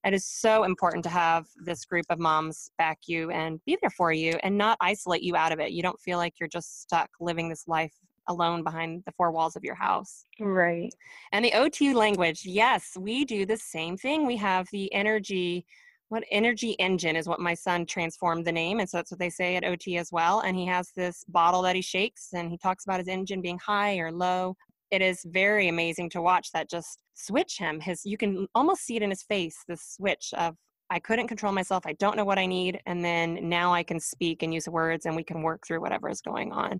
it 0.08 0.14
is 0.14 0.26
so 0.26 0.64
important 0.64 1.04
to 1.04 1.10
have 1.10 1.48
this 1.58 1.86
group 1.86 2.06
of 2.10 2.20
moms 2.20 2.72
back 2.78 3.00
you 3.08 3.30
and 3.32 3.60
be 3.66 3.78
there 3.82 3.90
for 3.90 4.12
you 4.12 4.34
and 4.44 4.58
not 4.58 4.78
isolate 4.80 5.22
you 5.22 5.36
out 5.36 5.52
of 5.52 5.60
it. 5.60 5.72
You 5.72 5.82
don't 5.82 6.00
feel 6.00 6.18
like 6.18 6.36
you're 6.40 6.50
just 6.50 6.82
stuck 6.82 7.10
living 7.20 7.50
this 7.50 7.68
life 7.68 7.94
alone 8.30 8.64
behind 8.64 9.04
the 9.06 9.12
four 9.14 9.32
walls 9.32 9.56
of 9.56 9.64
your 9.64 9.76
house. 9.76 10.26
Right. 10.40 10.94
And 11.32 11.44
the 11.44 11.54
OT 11.54 11.94
language, 11.94 12.46
yes, 12.46 12.92
we 12.98 13.26
do 13.26 13.46
the 13.46 13.58
same 13.58 13.98
thing. 13.98 14.26
We 14.26 14.38
have 14.38 14.68
the 14.72 14.94
energy, 14.94 15.66
what 16.10 16.24
energy 16.32 16.72
engine 16.74 17.16
is 17.16 17.28
what 17.28 17.40
my 17.40 17.54
son 17.54 17.86
transformed 17.86 18.46
the 18.46 18.52
name. 18.52 18.80
And 18.80 18.90
so 18.90 18.98
that's 18.98 19.12
what 19.12 19.20
they 19.20 19.30
say 19.30 19.56
at 19.56 19.66
OT 19.66 19.98
as 19.98 20.12
well. 20.12 20.42
And 20.42 20.56
he 20.56 20.66
has 20.66 20.92
this 20.96 21.24
bottle 21.28 21.62
that 21.64 21.76
he 21.76 21.82
shakes 21.82 22.30
and 22.34 22.50
he 22.50 22.58
talks 22.58 22.86
about 22.86 23.00
his 23.00 23.08
engine 23.08 23.42
being 23.42 23.60
high 23.60 23.98
or 23.98 24.12
low. 24.12 24.56
It 24.90 25.02
is 25.02 25.22
very 25.26 25.68
amazing 25.68 26.10
to 26.12 26.22
watch 26.22 26.52
that 26.54 26.70
just 26.70 27.00
switch 27.14 27.58
him. 27.58 27.82
His 27.82 28.06
you 28.06 28.18
can 28.18 28.48
almost 28.56 28.86
see 28.86 28.96
it 28.96 29.02
in 29.02 29.10
his 29.10 29.24
face, 29.24 29.58
this 29.68 29.96
switch 29.96 30.34
of 30.38 30.56
I 30.90 31.00
couldn't 31.00 31.28
control 31.28 31.52
myself. 31.52 31.84
I 31.86 31.94
don't 31.94 32.16
know 32.16 32.24
what 32.24 32.40
I 32.40 32.46
need. 32.46 32.80
And 32.86 33.04
then 33.04 33.50
now 33.50 33.74
I 33.74 33.84
can 33.84 34.00
speak 34.00 34.44
and 34.44 34.54
use 34.54 34.70
words 34.70 35.06
and 35.06 35.16
we 35.16 35.24
can 35.24 35.42
work 35.42 35.68
through 35.68 35.82
whatever 35.82 36.10
is 36.10 36.22
going 36.22 36.54
on. 36.54 36.80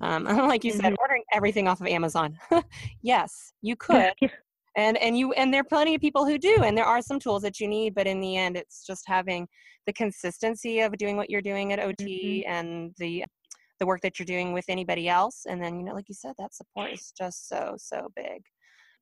Um, 0.00 0.24
like 0.48 0.62
you 0.62 0.72
said, 0.72 0.94
ordering 1.00 1.24
everything 1.32 1.66
off 1.66 1.80
of 1.80 1.88
Amazon. 1.88 2.38
yes, 3.02 3.52
you 3.60 3.74
could. 3.74 4.12
And, 4.76 4.96
and 4.98 5.18
you 5.18 5.32
and 5.32 5.52
there 5.52 5.62
are 5.62 5.64
plenty 5.64 5.94
of 5.94 6.00
people 6.00 6.26
who 6.26 6.38
do 6.38 6.62
and 6.62 6.76
there 6.76 6.84
are 6.84 7.02
some 7.02 7.18
tools 7.18 7.42
that 7.42 7.58
you 7.58 7.66
need 7.66 7.94
but 7.94 8.06
in 8.06 8.20
the 8.20 8.36
end 8.36 8.56
it's 8.56 8.86
just 8.86 9.04
having 9.06 9.48
the 9.86 9.92
consistency 9.94 10.80
of 10.80 10.96
doing 10.98 11.16
what 11.16 11.30
you're 11.30 11.42
doing 11.42 11.72
at 11.72 11.78
ot 11.78 11.96
mm-hmm. 11.96 12.50
and 12.50 12.92
the 12.98 13.24
the 13.80 13.86
work 13.86 14.00
that 14.02 14.18
you're 14.18 14.26
doing 14.26 14.52
with 14.52 14.64
anybody 14.68 15.08
else. 15.08 15.44
And 15.48 15.62
then 15.62 15.78
you 15.78 15.84
know 15.84 15.94
like 15.94 16.08
you 16.08 16.14
said 16.14 16.34
that 16.38 16.54
support 16.54 16.92
is 16.92 17.12
just 17.16 17.48
so 17.48 17.74
so 17.78 18.08
big. 18.14 18.42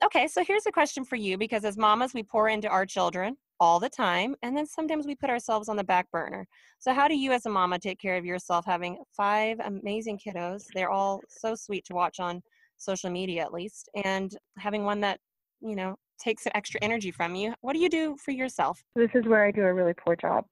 Okay 0.04 0.28
so 0.28 0.44
here's 0.44 0.66
a 0.66 0.72
question 0.72 1.04
for 1.04 1.16
you 1.16 1.36
because 1.36 1.64
as 1.64 1.76
mamas 1.76 2.14
we 2.14 2.22
pour 2.22 2.48
into 2.48 2.68
our 2.68 2.86
children 2.86 3.36
all 3.58 3.80
the 3.80 3.88
time 3.88 4.36
and 4.42 4.56
then 4.56 4.66
sometimes 4.66 5.06
we 5.06 5.14
put 5.14 5.30
ourselves 5.30 5.68
on 5.68 5.76
the 5.76 5.84
back 5.84 6.10
burner. 6.12 6.46
So 6.78 6.92
how 6.92 7.08
do 7.08 7.16
you 7.16 7.32
as 7.32 7.46
a 7.46 7.50
mama 7.50 7.78
take 7.78 7.98
care 7.98 8.16
of 8.16 8.24
yourself 8.24 8.64
having 8.64 8.98
five 9.16 9.58
amazing 9.64 10.20
kiddos? 10.24 10.64
They're 10.74 10.90
all 10.90 11.20
so 11.28 11.54
sweet 11.54 11.84
to 11.86 11.94
watch 11.94 12.20
on 12.20 12.42
social 12.76 13.10
media 13.10 13.42
at 13.42 13.52
least 13.52 13.88
and 14.04 14.30
having 14.58 14.84
one 14.84 15.00
that 15.00 15.18
you 15.60 15.76
know 15.76 15.96
takes 16.18 16.44
some 16.44 16.52
extra 16.54 16.80
energy 16.82 17.10
from 17.10 17.34
you 17.34 17.54
what 17.60 17.74
do 17.74 17.78
you 17.78 17.88
do 17.88 18.16
for 18.24 18.30
yourself 18.30 18.82
This 18.94 19.10
is 19.14 19.26
where 19.26 19.44
I 19.44 19.50
do 19.50 19.62
a 19.62 19.72
really 19.72 19.94
poor 19.94 20.16
job. 20.16 20.44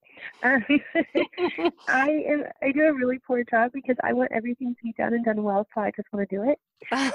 Um, 0.43 0.65
I 1.89 2.09
am 2.29 2.45
I 2.63 2.73
do 2.73 2.83
a 2.83 2.93
really 2.93 3.19
poor 3.27 3.43
job 3.45 3.73
because 3.73 3.97
I 4.03 4.13
want 4.13 4.33
everything 4.33 4.75
to 4.75 4.83
be 4.83 4.93
done 4.97 5.15
and 5.15 5.25
done 5.25 5.43
well, 5.43 5.67
so 5.75 5.81
I 5.81 5.91
just 5.97 6.09
want 6.13 6.29
to 6.29 6.37
do 6.37 6.43
it. 6.49 6.59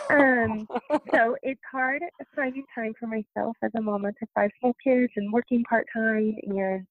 Um, 0.10 0.68
so 1.12 1.36
it's 1.44 1.62
hard 1.72 2.02
finding 2.36 2.66
time 2.74 2.94
for 3.00 3.08
myself 3.08 3.56
as 3.62 3.72
a 3.76 3.82
mama 3.82 4.12
to 4.12 4.28
five 4.36 4.52
small 4.60 4.76
kids 4.84 5.12
and 5.16 5.32
working 5.32 5.64
part 5.64 5.88
time 5.94 6.36
and 6.44 6.86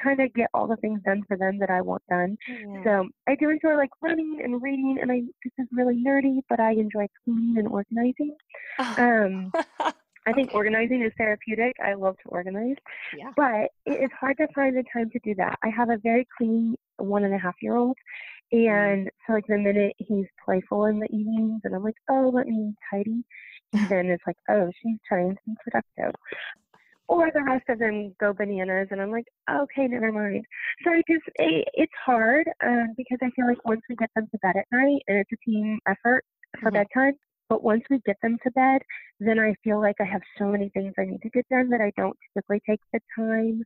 trying 0.00 0.18
to 0.18 0.28
get 0.28 0.50
all 0.54 0.66
the 0.66 0.76
things 0.76 1.00
done 1.04 1.22
for 1.26 1.36
them 1.36 1.58
that 1.58 1.70
I 1.70 1.80
want 1.80 2.02
done. 2.08 2.36
Yeah. 2.48 2.84
So 2.84 3.08
I 3.28 3.34
do 3.36 3.50
enjoy 3.50 3.76
like 3.76 3.90
running 4.02 4.40
and 4.42 4.62
reading, 4.62 4.98
and 5.00 5.10
I 5.10 5.22
this 5.44 5.52
is 5.58 5.66
really 5.72 5.96
nerdy, 5.96 6.40
but 6.48 6.60
I 6.60 6.72
enjoy 6.72 7.06
cleaning 7.24 7.58
and 7.58 7.68
organizing. 7.68 8.36
Um, 8.78 9.52
I 10.26 10.32
think 10.32 10.54
organizing 10.54 11.02
is 11.02 11.12
therapeutic. 11.16 11.76
I 11.84 11.94
love 11.94 12.16
to 12.24 12.28
organize. 12.28 12.76
Yeah. 13.16 13.30
But 13.36 13.70
it 13.86 14.02
is 14.02 14.10
hard 14.18 14.36
to 14.38 14.48
find 14.54 14.76
the 14.76 14.84
time 14.92 15.10
to 15.10 15.18
do 15.20 15.34
that. 15.36 15.58
I 15.62 15.68
have 15.68 15.90
a 15.90 15.98
very 15.98 16.26
clean 16.36 16.74
one 16.98 17.24
and 17.24 17.34
a 17.34 17.38
half 17.38 17.54
year 17.62 17.76
old. 17.76 17.96
And 18.52 19.10
so, 19.26 19.32
like, 19.34 19.46
the 19.48 19.58
minute 19.58 19.94
he's 19.98 20.26
playful 20.44 20.86
in 20.86 21.00
the 21.00 21.06
evenings 21.06 21.60
and 21.64 21.74
I'm 21.74 21.82
like, 21.82 21.96
oh, 22.08 22.30
let 22.32 22.46
me 22.46 22.74
tidy, 22.90 23.24
then 23.90 24.06
it's 24.06 24.22
like, 24.26 24.36
oh, 24.48 24.70
she's 24.82 24.98
trying 25.08 25.30
to 25.34 25.40
be 25.46 25.54
productive. 25.64 26.14
Or 27.08 27.30
the 27.32 27.42
rest 27.42 27.64
of 27.68 27.78
them 27.78 28.14
go 28.18 28.32
bananas, 28.32 28.88
and 28.90 29.00
I'm 29.00 29.12
like, 29.12 29.26
okay, 29.48 29.86
never 29.86 30.10
mind. 30.10 30.44
So 30.82 30.90
I 30.90 31.02
just, 31.08 31.22
it, 31.36 31.68
it's 31.74 31.92
hard 32.04 32.48
um, 32.64 32.94
because 32.96 33.18
I 33.22 33.30
feel 33.30 33.46
like 33.46 33.64
once 33.64 33.82
we 33.88 33.94
get 33.94 34.10
them 34.16 34.26
to 34.32 34.38
bed 34.38 34.56
at 34.56 34.66
night, 34.72 35.02
and 35.06 35.18
it's 35.18 35.30
a 35.32 35.36
team 35.48 35.78
effort 35.88 36.24
for 36.60 36.70
Mhm. 36.70 36.74
bedtime, 36.74 37.14
but 37.48 37.62
once 37.62 37.82
we 37.90 38.00
get 38.04 38.16
them 38.22 38.38
to 38.42 38.50
bed, 38.52 38.82
then 39.20 39.38
I 39.38 39.54
feel 39.62 39.80
like 39.80 39.96
I 40.00 40.04
have 40.04 40.22
so 40.38 40.46
many 40.46 40.68
things 40.70 40.94
I 40.98 41.04
need 41.04 41.22
to 41.22 41.30
get 41.30 41.48
done 41.48 41.70
that 41.70 41.80
I 41.80 41.92
don't 41.96 42.16
typically 42.34 42.60
take 42.68 42.80
the 42.92 43.00
time 43.16 43.62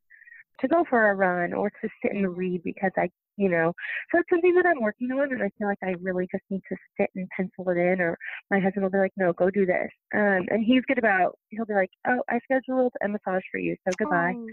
to 0.61 0.69
go 0.69 0.85
for 0.89 1.11
a 1.11 1.15
run 1.15 1.53
or 1.53 1.71
to 1.71 1.89
sit 2.03 2.13
and 2.13 2.37
read 2.37 2.63
because 2.63 2.91
I, 2.97 3.09
you 3.37 3.49
know, 3.49 3.73
so 4.13 4.19
it's 4.19 4.29
something 4.29 4.55
that 4.55 4.67
I'm 4.67 4.83
working 4.83 5.11
on 5.11 5.33
and 5.33 5.43
I 5.43 5.51
feel 5.57 5.69
like 5.69 5.79
I 5.83 5.95
really 6.03 6.29
just 6.31 6.45
need 6.51 6.61
to 6.69 6.77
sit 6.99 7.09
and 7.17 7.27
pencil 7.35 7.71
it 7.71 7.79
in 7.79 8.01
or 8.01 8.19
my 8.51 8.61
husband 8.61 8.83
will 8.83 8.91
be 8.91 8.99
like, 8.99 9.13
no, 9.17 9.33
go 9.33 9.51
do 9.51 9.65
this. 9.65 9.89
Um, 10.15 10.47
and 10.51 10.63
he's 10.63 10.83
good 10.87 10.99
about, 10.99 11.39
he'll 11.49 11.65
be 11.65 11.75
like, 11.75 11.91
oh, 12.07 12.23
I 12.29 12.39
scheduled 12.45 12.93
a 13.03 13.09
massage 13.09 13.43
for 13.51 13.59
you, 13.59 13.77
so 13.89 13.95
goodbye. 13.97 14.35
Oh. 14.37 14.47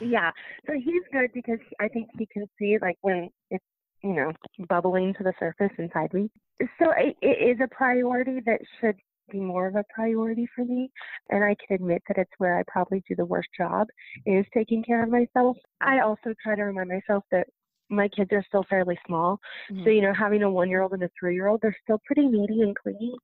Yeah. 0.00 0.30
So 0.66 0.72
he's 0.72 1.02
good 1.12 1.30
because 1.34 1.58
I 1.80 1.88
think 1.88 2.08
he 2.18 2.26
can 2.32 2.46
see 2.58 2.78
like 2.80 2.96
when 3.02 3.28
it's, 3.50 3.64
you 4.02 4.12
know, 4.14 4.32
bubbling 4.68 5.14
to 5.14 5.24
the 5.24 5.32
surface 5.38 5.72
inside 5.78 6.12
me. 6.12 6.30
So 6.78 6.90
it, 6.96 7.16
it 7.22 7.56
is 7.56 7.58
a 7.62 7.68
priority 7.74 8.40
that 8.46 8.60
should 8.80 8.96
be 9.30 9.40
more 9.40 9.66
of 9.66 9.74
a 9.76 9.84
priority 9.92 10.46
for 10.54 10.64
me. 10.64 10.90
And 11.30 11.42
I 11.44 11.56
can 11.66 11.74
admit 11.74 12.02
that 12.08 12.18
it's 12.18 12.30
where 12.38 12.58
I 12.58 12.62
probably 12.68 13.02
do 13.08 13.16
the 13.16 13.24
worst 13.24 13.48
job 13.56 13.88
is 14.24 14.46
taking 14.54 14.82
care 14.82 15.02
of 15.02 15.10
myself. 15.10 15.56
I 15.80 16.00
also 16.00 16.34
try 16.42 16.54
to 16.54 16.62
remind 16.62 16.88
myself 16.88 17.24
that 17.32 17.48
my 17.88 18.08
kids 18.08 18.30
are 18.32 18.44
still 18.48 18.64
fairly 18.68 18.98
small. 19.06 19.38
So, 19.68 19.74
Mhm. 19.74 19.94
you 19.94 20.02
know, 20.02 20.12
having 20.12 20.42
a 20.42 20.50
one 20.50 20.68
year 20.68 20.82
old 20.82 20.92
and 20.92 21.02
a 21.02 21.10
three 21.18 21.34
year 21.34 21.48
old, 21.48 21.60
they're 21.60 21.76
still 21.82 22.00
pretty 22.04 22.26
needy 22.26 22.62
and 22.62 22.76
clingy. 22.76 23.14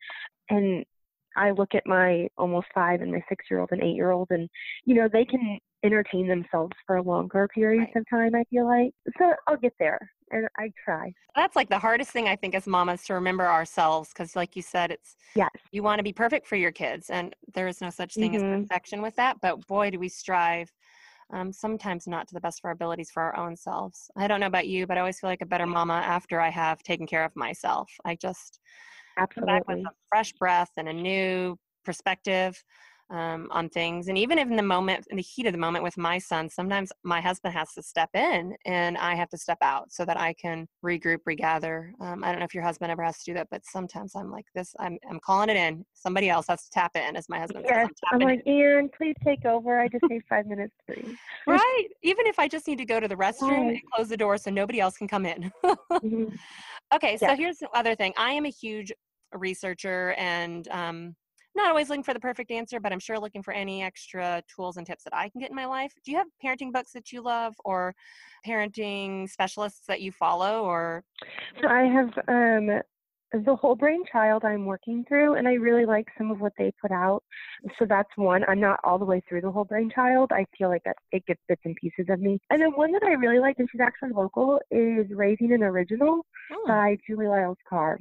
And 0.51 0.85
I 1.37 1.51
look 1.51 1.75
at 1.75 1.87
my 1.87 2.29
almost 2.37 2.67
five 2.75 3.01
and 3.01 3.11
my 3.11 3.23
six 3.29 3.45
year 3.51 3.61
old 3.61 3.71
and 3.73 3.83
eight 3.83 3.97
year 3.97 4.11
old, 4.11 4.29
and, 4.31 4.49
you 4.85 4.95
know, 4.95 5.09
they 5.11 5.25
can 5.25 5.59
entertain 5.85 6.29
themselves 6.29 6.75
for 6.87 7.03
longer 7.03 7.49
periods 7.49 7.91
Right. 7.95 8.01
of 8.03 8.09
time, 8.09 8.35
I 8.35 8.45
feel 8.51 8.67
like. 8.67 8.93
So 9.19 9.33
I'll 9.47 9.57
get 9.57 9.73
there 9.79 9.99
and 10.33 10.49
I 10.59 10.73
try. 10.85 11.15
that's 11.35 11.57
like 11.57 11.69
the 11.69 11.79
hardest 11.79 12.11
thing 12.11 12.29
i 12.29 12.37
think 12.37 12.55
as 12.55 12.67
mamas 12.67 13.05
to 13.05 13.15
remember 13.15 13.47
ourselves 13.47 14.11
because 14.11 14.37
like 14.37 14.55
you 14.57 14.63
said 14.63 14.91
it's 14.91 15.17
Yes. 15.35 15.51
you 15.73 15.83
want 15.83 15.99
to 15.99 16.03
be 16.03 16.13
perfect 16.13 16.47
for 16.47 16.57
your 16.57 16.73
kids 16.73 17.11
and 17.11 17.35
there 17.55 17.69
is 17.69 17.81
no 17.81 17.91
such 17.91 18.17
thing 18.17 18.37
as 18.37 18.43
Mhm. 18.43 18.59
perfection 18.61 19.03
with 19.03 19.17
that 19.17 19.41
but 19.41 19.67
boy 19.67 19.91
do 19.91 19.99
we 19.99 20.09
strive 20.09 20.73
um, 21.33 21.51
sometimes 21.53 22.07
not 22.07 22.29
to 22.29 22.35
the 22.35 22.41
best 22.41 22.61
of 22.61 22.67
our 22.67 22.73
abilities 22.73 23.11
for 23.11 23.23
our 23.23 23.37
own 23.37 23.57
selves 23.57 24.11
i 24.17 24.27
don't 24.29 24.41
know 24.41 24.47
about 24.47 24.69
you 24.69 24.87
but 24.87 24.97
i 24.97 25.01
always 25.01 25.19
feel 25.21 25.31
like 25.31 25.43
a 25.43 25.47
better 25.47 25.67
mama 25.67 25.95
after 25.95 26.41
i 26.41 26.51
have 26.51 26.83
taken 26.83 27.07
care 27.07 27.25
of 27.25 27.35
myself 27.37 27.91
i 28.05 28.15
just 28.15 28.61
come 29.31 29.45
back 29.47 29.67
with 29.69 29.79
a 29.87 29.91
fresh 30.11 30.33
breath 30.35 30.71
and 30.77 30.89
a 30.89 30.93
new 30.93 31.59
perspective 31.85 32.63
um, 33.13 33.49
on 33.51 33.69
things. 33.69 34.09
And 34.09 34.17
even 34.17 34.39
in 34.39 34.57
the 34.57 34.63
moment, 34.63 35.07
in 35.11 35.17
the 35.17 35.23
heat 35.23 35.47
of 35.47 35.53
the 35.53 35.59
moment 35.59 35.85
with 35.85 35.99
my 35.99 36.19
son, 36.19 36.49
sometimes 36.49 36.91
my 37.05 37.21
husband 37.21 37.55
has 37.55 37.73
to 37.75 37.83
step 37.83 38.09
in 38.15 38.55
and 38.65 38.97
I 38.97 39.15
have 39.15 39.29
to 39.31 39.39
step 39.39 39.59
out 39.61 39.93
so 39.93 40.05
that 40.07 40.19
I 40.19 40.33
can 40.33 40.67
regroup, 40.85 41.19
regather. 41.27 41.93
Um, 42.01 42.25
I 42.25 42.31
don't 42.31 42.39
know 42.39 42.47
if 42.47 42.55
your 42.55 42.65
husband 42.65 42.91
ever 42.91 43.03
has 43.03 43.19
to 43.19 43.25
do 43.25 43.35
that, 43.35 43.49
but 43.51 43.63
sometimes 43.67 44.17
I'm 44.17 44.31
like 44.31 44.47
this, 44.55 44.75
I'm, 44.81 44.99
I'm 45.09 45.21
calling 45.21 45.51
it 45.51 45.57
in. 45.57 45.85
Somebody 45.93 46.31
else 46.31 46.47
has 46.49 46.65
to 46.65 46.71
tap 46.71 46.97
in 46.97 47.15
as 47.15 47.29
my 47.29 47.39
husband 47.39 47.67
yes, 47.69 47.87
says. 47.87 47.91
I'm, 48.11 48.23
I'm 48.23 48.29
like, 48.29 48.47
Ian, 48.47 48.89
please 48.97 49.15
take 49.23 49.45
over. 49.45 49.79
I 49.79 49.89
just 49.89 50.05
need 50.09 50.23
five 50.29 50.47
minutes 50.47 50.75
to 50.89 50.95
breathe. 50.95 51.15
right. 51.47 51.89
Even 52.03 52.27
if 52.27 52.39
I 52.39 52.49
just 52.49 52.67
need 52.67 52.79
to 52.79 52.87
go 52.87 52.99
to 52.99 53.09
the 53.09 53.17
restroom 53.17 53.69
and 53.69 53.81
close 53.95 54.09
the 54.09 54.17
door 54.17 54.39
so 54.39 54.51
nobody 54.51 54.81
else 54.81 54.97
can 54.97 55.07
come 55.07 55.27
in. 55.27 55.53
mm-hmm. 55.65 56.25
Okay, 56.95 57.17
so 57.17 57.35
here's 57.35 57.57
the 57.57 57.71
other 57.73 57.95
thing. 57.95 58.13
I 58.19 58.33
am 58.33 58.45
a 58.45 58.51
huge 58.51 58.93
researcher 59.33 60.15
and 60.19 60.69
um, 60.69 61.17
not 61.55 61.69
always 61.69 61.89
looking 61.89 62.03
for 62.03 62.15
the 62.15 62.21
perfect 62.21 62.51
answer, 62.51 62.81
but 62.81 62.93
I'm 62.93 63.01
sure 63.01 63.19
looking 63.19 63.43
for 63.43 63.53
any 63.53 63.83
extra 63.83 64.43
tools 64.55 64.77
and 64.77 64.87
tips 64.87 65.05
that 65.05 65.15
I 65.15 65.29
can 65.29 65.41
get 65.41 65.51
in 65.51 65.57
my 65.57 65.67
life. 65.67 65.93
Do 66.05 66.11
you 66.11 66.19
have 66.19 66.27
parenting 66.43 66.73
books 66.73 66.93
that 66.93 67.13
you 67.13 67.23
love 67.23 67.55
or 67.65 67.95
parenting 68.47 69.29
specialists 69.29 69.87
that 69.87 70.01
you 70.01 70.13
follow 70.13 70.65
or 70.65 71.05
so 71.61 71.69
I 71.69 71.83
have 71.85 72.11
um 72.29 72.83
the 73.33 73.57
whole 73.57 73.75
brain 73.75 74.03
child 74.11 74.45
I'm 74.45 74.67
working 74.67 75.05
through 75.09 75.37
and 75.37 75.49
I 75.49 75.55
really 75.55 75.87
like 75.87 76.07
some 76.19 76.31
of 76.31 76.41
what 76.41 76.53
they 76.59 76.73
put 76.81 76.91
out. 76.91 77.23
So 77.79 77.87
that's 77.89 78.11
one. 78.17 78.45
I'm 78.47 78.61
not 78.61 78.79
all 78.85 78.99
the 78.99 79.07
way 79.07 79.23
through 79.27 79.41
the 79.41 79.51
whole 79.51 79.65
brain 79.65 79.91
child. 79.95 80.33
I 80.33 80.45
feel 80.57 80.69
like 80.69 80.85
that 80.85 80.97
it 81.13 81.25
gets 81.27 81.41
bits 81.49 81.63
and 81.65 81.75
pieces 81.77 82.07
of 82.11 82.21
me. 82.21 82.39
And 82.51 82.61
then 82.61 82.73
one 82.73 82.93
that 82.93 83.03
I 83.03 83.13
really 83.13 83.39
like 83.39 83.57
and 83.59 83.69
she's 83.71 83.81
actually 83.81 84.11
local 84.13 84.61
is 84.71 85.07
Raising 85.11 85.53
an 85.53 85.63
Original 85.63 86.27
oh. 86.53 86.65
by 86.67 86.99
Julie 87.07 87.29
Lyles 87.29 87.57
Carr. 87.69 87.99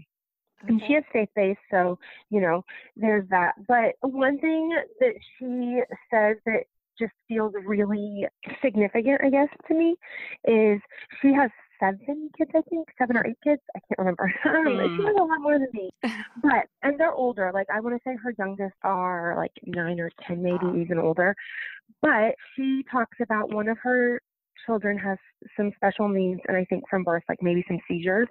Okay. 0.64 0.74
And 0.74 0.82
she 0.88 0.94
has 0.94 1.04
faith 1.12 1.30
based, 1.36 1.60
so 1.70 1.98
you 2.30 2.42
know, 2.42 2.64
there's 2.96 3.28
that. 3.30 3.54
But 3.68 3.96
one 4.02 4.40
thing 4.40 4.76
that 5.00 5.14
she 5.38 5.82
says 6.12 6.38
that 6.46 6.64
just 7.00 7.14
feels 7.28 7.54
really 7.66 8.26
significant, 8.64 9.22
I 9.24 9.30
guess, 9.30 9.50
to 9.68 9.74
me, 9.74 9.96
is 10.46 10.80
she 11.22 11.34
has 11.34 11.50
seven 11.80 12.30
kids, 12.38 12.52
I 12.56 12.62
think, 12.70 12.88
seven 12.98 13.18
or 13.18 13.26
eight 13.26 13.38
kids. 13.44 13.62
I 13.76 13.80
can't 13.80 14.00
remember. 14.00 14.32
Mm. 14.52 14.98
she 14.98 15.04
has 15.06 15.16
a 15.20 15.24
lot 15.24 15.42
more 15.42 15.58
than 15.58 15.68
me. 15.74 15.90
But 16.44 16.68
and 16.84 17.00
they're 17.00 17.14
older. 17.14 17.52
Like 17.54 17.68
I 17.74 17.80
want 17.80 17.96
to 17.96 18.02
say 18.10 18.16
her 18.22 18.34
youngest 18.38 18.76
are 18.84 19.36
like 19.36 19.52
nine 19.66 20.00
or 20.00 20.12
ten, 20.28 20.44
maybe 20.44 20.66
wow. 20.66 20.76
even 20.76 21.00
older. 21.00 21.36
But 22.02 22.36
she 22.56 22.84
talks 22.92 23.18
about 23.22 23.54
one 23.54 23.68
of 23.68 23.78
her 23.80 24.22
children 24.66 24.98
has 24.98 25.18
some 25.58 25.72
special 25.76 26.08
needs 26.08 26.42
and 26.48 26.58
I 26.58 26.66
think 26.66 26.84
from 26.90 27.04
birth, 27.04 27.24
like 27.30 27.40
maybe 27.42 27.64
some 27.68 27.80
seizures. 27.88 28.28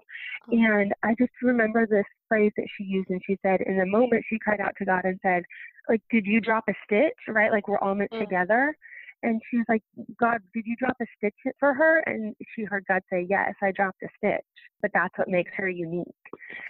Oh. 0.48 0.56
And 0.56 0.92
I 1.02 1.14
just 1.18 1.32
remember 1.42 1.86
this 1.86 2.04
phrase 2.28 2.52
that 2.56 2.66
she 2.76 2.84
used 2.84 3.10
and 3.10 3.20
she 3.26 3.38
said, 3.42 3.60
in 3.62 3.78
the 3.78 3.86
moment 3.86 4.24
she 4.28 4.38
cried 4.38 4.60
out 4.60 4.74
to 4.78 4.84
God 4.84 5.04
and 5.04 5.18
said, 5.22 5.42
like, 5.88 6.02
did 6.10 6.26
you 6.26 6.40
drop 6.40 6.64
a 6.68 6.74
stitch? 6.84 7.18
Right? 7.28 7.50
Like 7.50 7.68
we're 7.68 7.78
all 7.78 7.94
meant 7.94 8.12
mm. 8.12 8.20
together. 8.20 8.74
And 9.22 9.40
she 9.50 9.58
was 9.58 9.66
like, 9.68 9.82
God, 10.18 10.38
did 10.54 10.64
you 10.66 10.76
drop 10.76 10.96
a 11.00 11.06
stitch 11.18 11.34
for 11.58 11.74
her? 11.74 11.98
And 12.06 12.34
she 12.54 12.64
heard 12.64 12.84
God 12.88 13.02
say, 13.12 13.26
Yes, 13.28 13.52
I 13.62 13.70
dropped 13.70 14.02
a 14.02 14.08
stitch, 14.16 14.40
but 14.80 14.90
that's 14.94 15.16
what 15.18 15.28
makes 15.28 15.50
her 15.56 15.68
unique. 15.68 16.06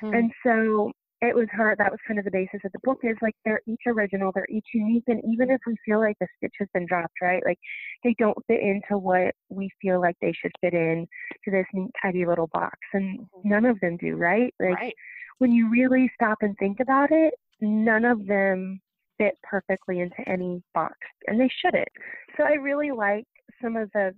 Mm. 0.03 0.19
And 0.19 0.33
so 0.45 0.91
it 1.23 1.35
was 1.35 1.47
her 1.51 1.75
that 1.77 1.91
was 1.91 2.01
kind 2.07 2.19
of 2.19 2.25
the 2.25 2.31
basis 2.31 2.61
of 2.65 2.73
the 2.73 2.79
book 2.83 2.99
is 3.03 3.17
like 3.21 3.35
they're 3.45 3.61
each 3.67 3.83
original 3.87 4.33
they're 4.35 4.47
each 4.49 4.67
unique 4.73 5.05
and 5.07 5.23
even 5.31 5.51
if 5.51 5.61
we 5.67 5.77
feel 5.85 6.01
like 6.01 6.17
the 6.21 6.27
stitch 6.37 6.55
has 6.59 6.69
been 6.73 6.87
dropped 6.87 7.21
right 7.21 7.43
like 7.45 7.59
they 8.05 8.15
don't 8.19 8.39
fit 8.47 8.61
into 8.61 8.99
what 8.99 9.35
we 9.49 9.71
feel 9.81 10.01
like 10.01 10.17
they 10.21 10.33
should 10.41 10.53
fit 10.61 10.75
in 10.75 11.07
to 11.45 11.51
this 11.51 11.67
neat 11.75 11.91
tidy 12.01 12.27
little 12.27 12.49
box 12.53 12.79
and 12.93 13.21
mm-hmm. 13.21 13.49
none 13.49 13.65
of 13.65 13.79
them 13.81 13.97
do 13.99 14.17
right 14.17 14.55
like 14.61 14.75
right. 14.75 14.95
when 15.39 15.53
you 15.53 15.69
really 15.71 16.11
stop 16.15 16.39
and 16.41 16.57
think 16.59 16.81
about 16.81 17.11
it 17.11 17.35
none 17.61 18.05
of 18.05 18.27
them 18.27 18.81
fit 19.19 19.35
perfectly 19.43 20.01
into 20.01 20.27
any 20.27 20.63
box 20.75 20.97
and 21.27 21.39
they 21.39 21.51
shouldn't 21.61 21.89
so 22.37 22.45
i 22.45 22.53
really 22.53 22.91
like 22.91 23.27
some 23.63 23.77
of 23.77 23.91
the 23.93 24.13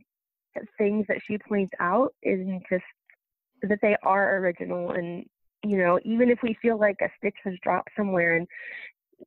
things 0.79 1.05
that 1.09 1.19
she 1.27 1.39
points 1.39 1.73
out 1.81 2.15
in 2.23 2.61
just 2.71 2.85
that 3.63 3.79
they 3.81 3.97
are 4.03 4.37
original 4.37 4.93
and 4.93 5.25
you 5.65 5.79
know, 5.79 5.99
even 6.05 6.31
if 6.31 6.39
we 6.43 6.57
feel 6.61 6.79
like 6.79 6.97
a 7.01 7.09
stitch 7.19 7.37
has 7.45 7.55
dropped 7.63 7.91
somewhere 7.97 8.37
and 8.37 8.47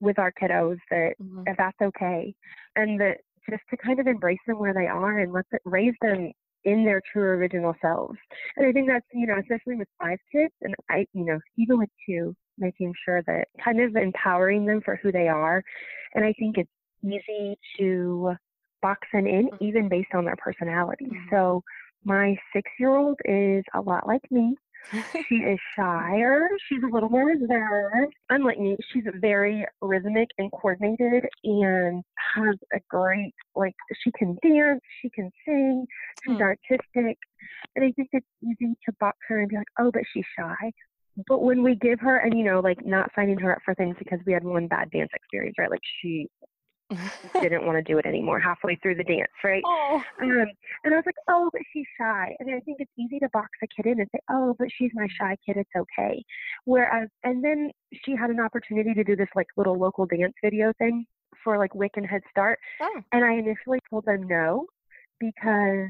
with 0.02 0.20
our 0.20 0.32
kiddos 0.32 0.78
that, 0.92 1.14
mm-hmm. 1.22 1.44
that's 1.58 1.78
okay 1.82 2.36
and 2.76 3.00
that 3.00 3.20
just 3.50 3.64
to 3.70 3.78
kind 3.78 4.00
of 4.00 4.08
embrace 4.08 4.40
them 4.48 4.60
where 4.60 4.74
they 4.74 4.88
are 4.88 5.20
and 5.20 5.32
let 5.32 5.50
them 5.52 5.60
raise 5.66 5.94
them 6.02 6.32
in 6.66 6.84
their 6.84 7.02
true 7.14 7.24
original 7.24 7.76
selves. 7.82 8.18
And 8.58 8.68
I 8.68 8.72
think 8.72 8.88
that's, 8.88 9.06
you 9.14 9.28
know, 9.28 9.38
especially 9.40 9.76
with 9.76 9.88
five 10.02 10.18
kids 10.32 10.54
and 10.62 10.74
I, 10.90 11.06
you 11.14 11.24
know, 11.24 11.40
even 11.58 11.78
with 11.78 11.90
two, 12.08 12.36
making 12.58 12.94
sure 13.06 13.22
that 13.28 13.48
kind 13.64 13.80
of 13.80 13.96
empowering 13.96 14.66
them 14.66 14.82
for 14.84 15.00
who 15.02 15.12
they 15.12 15.28
are. 15.28 15.64
And 16.16 16.26
I 16.26 16.34
think 16.34 16.58
it's 16.58 16.70
easy 17.04 17.58
to 17.80 18.36
box 18.82 19.08
them 19.14 19.28
in 19.28 19.48
mm-hmm. 19.48 19.64
even 19.64 19.90
based 19.90 20.14
on 20.14 20.26
their 20.26 20.36
personality. 20.38 21.06
Mm-hmm. 21.06 21.30
So 21.30 21.64
my 22.04 22.36
six 22.54 22.70
year 22.80 22.96
old 22.96 23.20
is 23.26 23.64
a 23.74 23.82
lot 23.82 24.08
like 24.08 24.22
me 24.32 24.56
she 25.28 25.36
is 25.36 25.60
shyer. 25.76 26.48
She's 26.68 26.84
a 26.84 26.94
little 26.94 27.10
more 27.10 27.26
reserved. 27.26 28.14
Unlike 28.30 28.60
me, 28.60 28.78
she's 28.92 29.04
very 29.20 29.66
rhythmic 29.82 30.30
and 30.38 30.52
coordinated 30.52 31.26
and 31.44 32.04
has 32.36 32.56
a 32.74 32.80
great, 32.90 33.34
like, 33.56 33.76
she 34.04 34.12
can 34.18 34.38
dance, 34.42 34.82
she 35.02 35.10
can 35.10 35.32
sing, 35.46 35.86
she's 36.24 36.38
hmm. 36.38 36.42
artistic. 36.42 37.18
And 37.76 37.86
I 37.86 37.92
think 37.96 38.10
it's 38.12 38.26
easy 38.44 38.76
to 38.86 38.94
box 39.00 39.18
her 39.28 39.40
and 39.40 39.50
be 39.50 39.58
like, 39.58 39.68
oh, 39.80 39.92
but 39.92 40.04
she's 40.14 40.26
shy. 40.38 40.72
But 41.28 41.42
when 41.42 41.64
we 41.64 41.76
give 41.76 42.00
her, 42.02 42.18
and 42.18 42.38
you 42.38 42.44
know, 42.44 42.60
like 42.60 42.86
not 42.86 43.10
signing 43.16 43.38
her 43.40 43.54
up 43.54 43.60
for 43.64 43.74
things 43.76 43.96
because 43.98 44.20
we 44.26 44.34
had 44.34 44.44
one 44.44 44.68
bad 44.68 44.92
dance 44.92 45.12
experience, 45.14 45.56
right? 45.58 45.72
Like 45.72 45.82
she 46.02 46.28
didn't 47.42 47.66
want 47.66 47.78
to 47.78 47.82
do 47.82 47.98
it 47.98 48.06
anymore 48.06 48.40
halfway 48.40 48.76
through 48.76 48.96
the 48.96 49.04
dance, 49.04 49.32
right? 49.44 49.64
Oh. 49.66 50.02
Um, 50.22 50.46
and 50.84 50.94
I 50.94 50.98
was 50.98 51.06
like, 51.06 51.16
oh, 51.30 51.50
but 51.52 51.62
she's 51.74 51.86
shy. 52.00 52.36
And 52.40 52.50
I 52.54 52.60
think 52.60 52.78
it's 52.80 52.92
easy 52.98 53.20
to 53.20 53.30
box 53.34 53.50
a 53.64 53.68
kid 53.68 53.90
in 53.90 54.00
and 54.00 54.10
say, 54.14 54.20
oh, 54.30 54.56
but 54.60 54.68
she's 54.78 54.92
my 54.94 55.08
shy 55.20 55.36
kid. 55.46 55.58
It's 55.58 55.70
okay. 55.76 56.24
Whereas, 56.66 57.10
and 57.24 57.44
then 57.44 57.72
she 58.04 58.16
had 58.16 58.30
an 58.30 58.40
opportunity 58.40 58.94
to 58.94 59.04
do 59.04 59.16
this 59.16 59.30
like 59.36 59.48
little 59.58 59.78
local 59.78 60.06
dance 60.06 60.34
video 60.44 60.74
thing 60.78 61.06
for 61.44 61.58
like 61.58 61.74
WIC 61.74 61.92
and 61.96 62.06
Head 62.06 62.22
Start. 62.30 62.60
Oh. 62.82 63.02
And 63.12 63.26
I 63.26 63.34
initially 63.34 63.80
told 63.90 64.06
them 64.06 64.28
no 64.28 64.68
because 65.20 65.90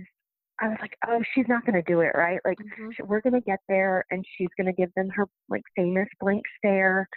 I 0.62 0.70
was 0.70 0.78
like, 0.80 0.96
oh, 1.08 1.22
she's 1.34 1.48
not 1.50 1.66
going 1.66 1.76
to 1.76 1.92
do 1.92 2.00
it, 2.00 2.12
right? 2.16 2.40
Like, 2.46 2.58
mm-hmm. 2.58 3.06
we're 3.06 3.22
going 3.22 3.34
to 3.34 3.42
get 3.42 3.60
there 3.68 4.06
and 4.12 4.24
she's 4.38 4.48
going 4.58 4.68
to 4.68 4.74
give 4.74 4.94
them 4.96 5.10
her 5.10 5.28
like 5.50 5.64
famous 5.76 6.08
blank 6.22 6.44
stare 6.58 7.10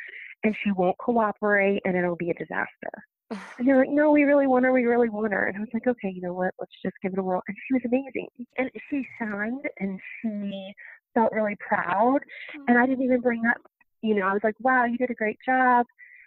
and 0.43 0.57
she 0.65 0.73
won't 0.73 0.99
cooperate 0.99 1.83
and 1.85 1.97
it'll 1.97 2.17
be 2.17 2.31
a 2.31 2.35
disaster. 2.35 2.91
And 3.31 3.69
they're 3.69 3.77
like, 3.77 3.91
no, 3.91 4.11
we 4.11 4.23
really 4.23 4.47
want 4.47 4.65
her. 4.65 4.73
We 4.73 4.85
really 4.85 5.11
want 5.11 5.33
her. 5.33 5.47
And 5.47 5.57
I 5.57 5.61
was 5.61 5.69
like, 5.75 5.87
okay, 5.87 6.09
you 6.09 6.23
know 6.23 6.33
what? 6.33 6.55
Let's 6.59 6.73
just 6.83 6.97
give 7.03 7.13
it 7.13 7.19
a 7.19 7.23
whirl. 7.23 7.43
And 7.47 7.57
she 7.67 7.75
was 7.75 7.83
amazing. 7.85 8.29
And 8.57 8.71
she 8.89 9.07
signed 9.21 9.65
and 9.79 10.01
she 10.23 10.73
felt 11.15 11.33
really 11.33 11.57
proud. 11.61 12.21
Mm-hmm. 12.21 12.63
And 12.69 12.79
I 12.79 12.87
didn't 12.87 13.05
even 13.05 13.21
bring 13.21 13.43
up, 13.47 13.59
you 14.03 14.15
know, 14.15 14.27
I 14.27 14.33
was 14.33 14.41
like, 14.43 14.55
wow, 14.61 14.85
you 14.85 14.97
did 14.97 15.11
a 15.11 15.15
great 15.15 15.39
job. 15.45 15.85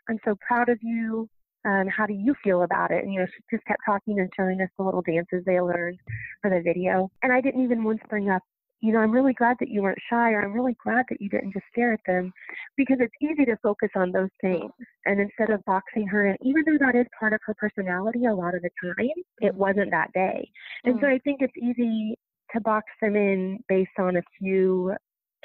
I'm 0.10 0.20
so 0.26 0.36
proud 0.48 0.70
of 0.70 0.78
you. 0.82 1.28
And 1.64 1.90
how 1.92 2.06
do 2.06 2.14
you 2.14 2.36
feel 2.44 2.64
about 2.64 2.92
it? 2.92 3.04
And, 3.04 3.14
you 3.14 3.20
know, 3.20 3.28
she 3.28 3.56
just 3.56 3.66
kept 3.66 3.82
talking 3.86 4.20
and 4.20 4.30
showing 4.36 4.62
us 4.62 4.70
the 4.78 4.84
little 4.84 5.04
dances 5.04 5.44
they 5.46 5.62
learned 5.62 6.00
for 6.42 6.50
the 6.50 6.62
video. 6.62 7.10
And 7.24 7.32
I 7.32 7.42
didn't 7.42 7.64
even 7.64 7.84
once 7.84 8.02
bring 8.10 8.30
up, 8.30 8.42
you 8.82 8.91
know, 8.91 9.00
I'm 9.00 9.12
really 9.12 9.34
glad 9.34 9.58
that 9.60 9.70
you 9.70 9.82
weren't 9.84 10.00
shy, 10.10 10.32
or 10.32 10.41
I'm 10.41 10.54
really 10.54 10.76
glad 10.84 11.06
that 11.10 11.22
you 11.22 11.30
didn't 11.30 11.54
just 11.54 11.65
stare 11.72 11.94
at 11.94 12.00
them, 12.06 12.34
because 12.76 12.98
it's 13.00 13.13
easy 13.22 13.46
to 13.46 13.58
focus 13.62 13.89
on 13.96 14.12
those 14.12 14.30
things. 14.41 14.72
And 15.06 15.20
instead 15.20 15.52
of 15.52 15.63
boxing 15.65 16.08
her 16.08 16.28
in, 16.28 16.38
even 16.41 16.63
though 16.65 16.86
that 16.86 16.96
is 16.96 17.06
part 17.20 17.34
of 17.34 17.39
her 17.46 17.54
personality, 17.54 18.26
a 18.26 18.34
lot 18.34 18.56
of 18.56 18.63
the 18.63 18.70
time, 18.84 19.10
it 19.39 19.54
wasn't 19.54 19.91
that 19.91 20.12
day. 20.13 20.50
And 20.84 20.96
mm. 20.96 21.02
so 21.02 21.08
I 21.08 21.20
think 21.20 21.41
it's 21.41 21.54
easy 21.62 22.15
to 22.54 22.62
box 22.62 22.88
them 23.02 23.15
in 23.15 23.60
based 23.70 23.98
on 24.00 24.17
a 24.17 24.22
few 24.39 24.94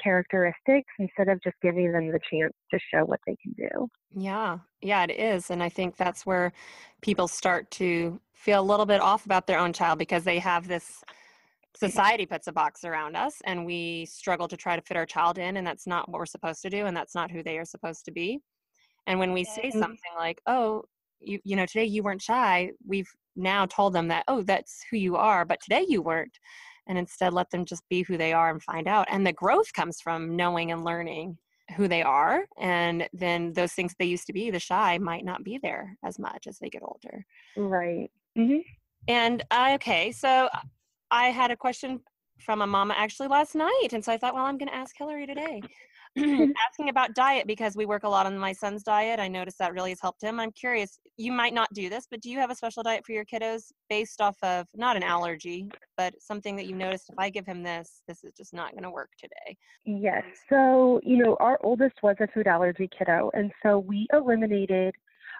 characteristics 0.03 0.91
instead 0.99 1.27
of 1.27 1.41
just 1.43 1.55
giving 1.61 1.91
them 1.91 2.11
the 2.11 2.19
chance 2.31 2.53
to 2.71 2.79
show 2.93 3.03
what 3.05 3.19
they 3.25 3.35
can 3.41 3.53
do. 3.53 3.87
Yeah, 4.13 4.59
yeah, 4.81 5.03
it 5.03 5.11
is. 5.11 5.49
And 5.49 5.63
I 5.63 5.69
think 5.69 5.95
that's 5.95 6.25
where 6.25 6.53
people 7.01 7.27
start 7.27 7.69
to 7.71 8.19
feel 8.33 8.61
a 8.61 8.61
little 8.61 8.85
bit 8.85 9.01
off 9.01 9.25
about 9.25 9.47
their 9.47 9.59
own 9.59 9.73
child 9.73 9.99
because 9.99 10.23
they 10.23 10.39
have 10.39 10.67
this 10.67 11.03
society 11.79 12.25
puts 12.25 12.47
a 12.47 12.51
box 12.51 12.83
around 12.83 13.15
us 13.15 13.35
and 13.45 13.65
we 13.65 14.05
struggle 14.05 14.47
to 14.47 14.57
try 14.57 14.75
to 14.75 14.81
fit 14.81 14.97
our 14.97 15.05
child 15.05 15.37
in 15.37 15.57
and 15.57 15.67
that's 15.67 15.87
not 15.87 16.09
what 16.09 16.19
we're 16.19 16.25
supposed 16.25 16.61
to 16.61 16.69
do 16.69 16.85
and 16.85 16.95
that's 16.95 17.15
not 17.15 17.31
who 17.31 17.43
they 17.43 17.57
are 17.57 17.65
supposed 17.65 18.05
to 18.05 18.11
be. 18.11 18.39
And 19.05 19.19
when 19.19 19.31
we 19.31 19.43
say 19.43 19.71
something 19.71 20.13
like 20.17 20.41
oh 20.47 20.83
you 21.19 21.39
you 21.43 21.55
know 21.55 21.65
today 21.65 21.85
you 21.85 22.03
weren't 22.03 22.21
shy 22.21 22.71
we've 22.85 23.09
now 23.35 23.65
told 23.65 23.93
them 23.93 24.07
that 24.07 24.23
oh 24.27 24.43
that's 24.43 24.83
who 24.91 24.97
you 24.97 25.15
are 25.15 25.45
but 25.45 25.59
today 25.61 25.85
you 25.87 26.01
weren't 26.01 26.37
and 26.87 26.97
instead 26.97 27.33
let 27.33 27.49
them 27.51 27.65
just 27.65 27.87
be 27.89 28.01
who 28.03 28.17
they 28.17 28.33
are 28.33 28.49
and 28.49 28.63
find 28.63 28.87
out. 28.87 29.07
And 29.11 29.25
the 29.25 29.33
growth 29.33 29.73
comes 29.73 29.99
from 30.01 30.35
knowing 30.35 30.71
and 30.71 30.83
learning 30.85 31.37
who 31.75 31.87
they 31.87 32.01
are 32.01 32.45
and 32.57 33.09
then 33.11 33.51
those 33.53 33.73
things 33.73 33.93
they 33.99 34.05
used 34.05 34.25
to 34.25 34.33
be 34.33 34.49
the 34.49 34.59
shy 34.59 34.97
might 34.97 35.25
not 35.25 35.43
be 35.43 35.59
there 35.61 35.97
as 36.05 36.17
much 36.17 36.47
as 36.47 36.57
they 36.59 36.69
get 36.69 36.81
older. 36.81 37.25
Right. 37.57 38.09
Mm-hmm. 38.37 38.59
and 39.07 39.43
uh, 39.49 39.71
okay 39.73 40.11
so 40.11 40.47
I 41.11 41.27
had 41.27 41.51
a 41.51 41.57
question 41.57 42.01
from 42.39 42.61
a 42.61 42.67
mama 42.67 42.93
actually 42.97 43.27
last 43.27 43.55
night. 43.55 43.89
And 43.93 44.03
so 44.03 44.11
I 44.11 44.17
thought, 44.17 44.33
well, 44.33 44.45
I'm 44.45 44.57
going 44.57 44.69
to 44.69 44.75
ask 44.75 44.95
Hillary 44.97 45.25
today. 45.25 45.61
asking 46.17 46.89
about 46.89 47.13
diet 47.13 47.45
because 47.45 47.75
we 47.75 47.85
work 47.85 48.03
a 48.03 48.09
lot 48.09 48.25
on 48.25 48.37
my 48.39 48.51
son's 48.51 48.81
diet. 48.81 49.19
I 49.19 49.27
noticed 49.27 49.59
that 49.59 49.73
really 49.73 49.91
has 49.91 50.01
helped 50.01 50.23
him. 50.23 50.39
I'm 50.39 50.51
curious, 50.51 50.99
you 51.17 51.31
might 51.31 51.53
not 51.53 51.71
do 51.73 51.89
this, 51.89 52.07
but 52.09 52.21
do 52.21 52.31
you 52.31 52.39
have 52.39 52.49
a 52.49 52.55
special 52.55 52.81
diet 52.81 53.05
for 53.05 53.11
your 53.11 53.25
kiddos 53.25 53.65
based 53.87 54.19
off 54.19 54.35
of 54.41 54.65
not 54.73 54.95
an 54.95 55.03
allergy, 55.03 55.69
but 55.95 56.15
something 56.19 56.55
that 56.55 56.65
you 56.65 56.75
noticed 56.75 57.09
if 57.09 57.19
I 57.19 57.29
give 57.29 57.45
him 57.45 57.61
this, 57.61 58.01
this 58.07 58.23
is 58.23 58.31
just 58.35 58.51
not 58.51 58.71
going 58.71 58.83
to 58.83 58.89
work 58.89 59.09
today? 59.19 59.57
Yes. 59.85 60.23
So, 60.49 60.99
you 61.03 61.17
know, 61.17 61.37
our 61.39 61.59
oldest 61.61 61.95
was 62.01 62.15
a 62.19 62.27
food 62.33 62.47
allergy 62.47 62.89
kiddo, 62.97 63.29
and 63.35 63.51
so 63.61 63.77
we 63.77 64.07
eliminated 64.11 64.95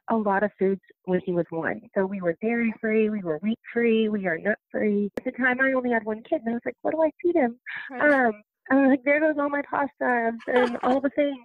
a 0.09 0.15
lot 0.15 0.43
of 0.43 0.51
foods 0.57 0.81
when 1.05 1.21
he 1.25 1.33
was 1.33 1.45
one. 1.49 1.81
So 1.95 2.05
we 2.05 2.21
were 2.21 2.35
dairy 2.41 2.73
free, 2.79 3.09
we 3.09 3.21
were 3.21 3.39
wheat 3.41 3.59
free, 3.73 4.09
we 4.09 4.27
are 4.27 4.37
nut 4.37 4.57
free. 4.71 5.11
At 5.17 5.25
the 5.25 5.31
time, 5.31 5.59
I 5.61 5.73
only 5.73 5.91
had 5.91 6.05
one 6.05 6.23
kid, 6.23 6.41
and 6.45 6.49
I 6.49 6.53
was 6.53 6.61
like, 6.65 6.75
what 6.81 6.91
do 6.91 7.01
I 7.01 7.11
feed 7.21 7.35
him? 7.35 7.59
Right. 7.91 8.27
Um, 8.27 8.41
I'm 8.69 8.89
like, 8.89 9.03
there 9.03 9.19
goes 9.19 9.35
all 9.39 9.49
my 9.49 9.61
pasta 9.69 10.31
and 10.47 10.77
all 10.83 10.99
the 10.99 11.09
things. 11.09 11.37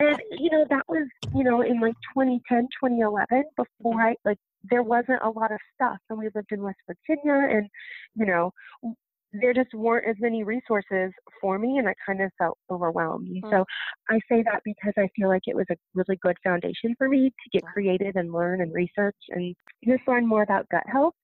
And, 0.00 0.20
you 0.38 0.50
know, 0.50 0.66
that 0.68 0.84
was, 0.88 1.08
you 1.34 1.44
know, 1.44 1.62
in 1.62 1.80
like 1.80 1.94
2010, 2.14 2.68
2011, 2.82 3.44
before 3.56 4.00
I, 4.00 4.14
like, 4.24 4.38
there 4.70 4.82
wasn't 4.82 5.20
a 5.22 5.30
lot 5.30 5.50
of 5.50 5.58
stuff. 5.74 5.98
And 6.10 6.18
we 6.18 6.28
lived 6.34 6.52
in 6.52 6.62
West 6.62 6.78
Virginia, 6.86 7.56
and, 7.56 7.68
you 8.14 8.26
know, 8.26 8.52
there 9.32 9.52
just 9.52 9.74
weren't 9.74 10.08
as 10.08 10.16
many 10.20 10.42
resources 10.42 11.12
for 11.40 11.58
me 11.58 11.78
and 11.78 11.88
I 11.88 11.94
kind 12.04 12.22
of 12.22 12.30
felt 12.38 12.58
overwhelmed. 12.70 13.28
Mm. 13.28 13.50
So 13.50 13.64
I 14.08 14.20
say 14.28 14.42
that 14.44 14.62
because 14.64 14.94
I 14.96 15.08
feel 15.14 15.28
like 15.28 15.42
it 15.46 15.56
was 15.56 15.66
a 15.70 15.76
really 15.94 16.18
good 16.22 16.36
foundation 16.42 16.94
for 16.96 17.08
me 17.08 17.30
to 17.30 17.50
get 17.52 17.66
creative 17.70 18.16
and 18.16 18.32
learn 18.32 18.62
and 18.62 18.72
research 18.72 19.16
and 19.30 19.54
just 19.84 20.06
learn 20.06 20.26
more 20.26 20.42
about 20.42 20.68
gut 20.70 20.84
health. 20.86 21.14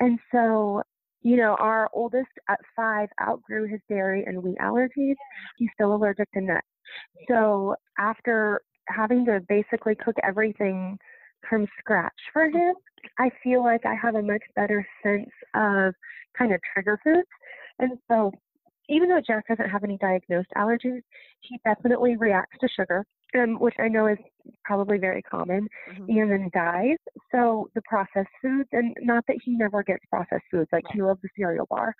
And 0.00 0.18
so, 0.32 0.82
you 1.22 1.36
know, 1.36 1.56
our 1.60 1.88
oldest 1.92 2.30
at 2.48 2.58
five 2.74 3.08
outgrew 3.20 3.68
his 3.68 3.80
dairy 3.88 4.24
and 4.26 4.42
wheat 4.42 4.58
allergies. 4.58 5.14
He's 5.56 5.70
still 5.74 5.94
allergic 5.94 6.30
to 6.32 6.40
nuts. 6.40 6.66
So 7.28 7.76
after 7.98 8.60
having 8.88 9.24
to 9.26 9.40
basically 9.48 9.94
cook 9.94 10.16
everything 10.24 10.98
from 11.48 11.66
scratch 11.78 12.12
for 12.32 12.44
him, 12.44 12.74
I 13.18 13.30
feel 13.42 13.64
like 13.64 13.84
I 13.86 13.94
have 13.94 14.14
a 14.14 14.22
much 14.22 14.42
better 14.54 14.86
sense 15.02 15.30
of 15.54 15.94
kind 16.36 16.52
of 16.52 16.60
trigger 16.72 16.98
foods. 17.02 17.28
And 17.78 17.98
so, 18.08 18.32
even 18.88 19.08
though 19.08 19.20
Jack 19.24 19.46
doesn't 19.48 19.70
have 19.70 19.84
any 19.84 19.96
diagnosed 19.98 20.48
allergies, 20.56 21.02
he 21.40 21.58
definitely 21.64 22.16
reacts 22.16 22.58
to 22.60 22.68
sugar, 22.68 23.04
um, 23.38 23.58
which 23.58 23.74
I 23.78 23.88
know 23.88 24.08
is 24.08 24.18
probably 24.64 24.98
very 24.98 25.22
common, 25.22 25.68
mm-hmm. 25.90 26.04
and 26.08 26.30
then 26.30 26.50
dyes. 26.52 26.98
So, 27.30 27.68
the 27.74 27.82
processed 27.82 28.28
foods, 28.42 28.68
and 28.72 28.96
not 29.00 29.24
that 29.28 29.38
he 29.44 29.52
never 29.52 29.82
gets 29.82 30.04
processed 30.10 30.44
foods, 30.50 30.68
like 30.72 30.84
he 30.92 31.02
loves 31.02 31.20
the 31.22 31.28
cereal 31.36 31.66
bar, 31.70 31.94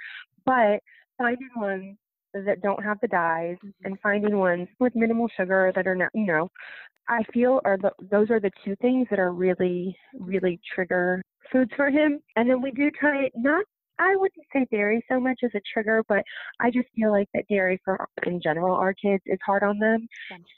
but 0.45 0.81
finding 1.19 1.51
ones 1.57 1.97
that 2.35 2.63
don't 2.63 2.83
have 2.83 2.99
the 3.01 3.09
dyes 3.09 3.57
mm-hmm. 3.65 3.87
and 3.87 4.01
finding 4.03 4.39
ones 4.39 4.69
with 4.81 4.95
minimal 4.95 5.29
sugar 5.37 5.73
that 5.75 5.87
are 5.87 5.95
not, 5.95 6.11
you 6.15 6.27
know, 6.27 6.49
I 7.09 7.23
feel 7.33 7.61
are 7.65 7.79
the, 7.79 7.91
those 8.11 8.31
are 8.31 8.41
the 8.41 8.51
two 8.65 8.77
things 8.77 9.07
that 9.11 9.19
are 9.19 9.33
really, 9.33 9.97
really 10.19 10.61
trigger 10.75 11.23
foods 11.51 11.71
for 11.77 11.91
him. 11.91 12.21
And 12.37 12.49
then 12.49 12.63
we 12.63 12.71
do 12.71 12.91
try 12.91 13.29
not 13.35 13.65
I 13.99 14.17
wouldn't 14.17 14.47
say 14.53 14.67
dairy 14.71 15.05
so 15.09 15.21
much 15.21 15.41
as 15.45 15.51
a 15.55 15.61
trigger, 15.73 16.03
but 16.09 16.23
I 16.61 16.71
just 16.71 16.89
feel 16.97 17.11
like 17.11 17.29
that 17.35 17.45
dairy 17.49 17.81
for 17.85 18.09
in 18.27 18.41
general 18.41 18.75
our 18.75 18.95
kids 18.95 19.23
is 19.27 19.39
hard 19.45 19.63
on 19.63 19.79
them. 19.79 20.09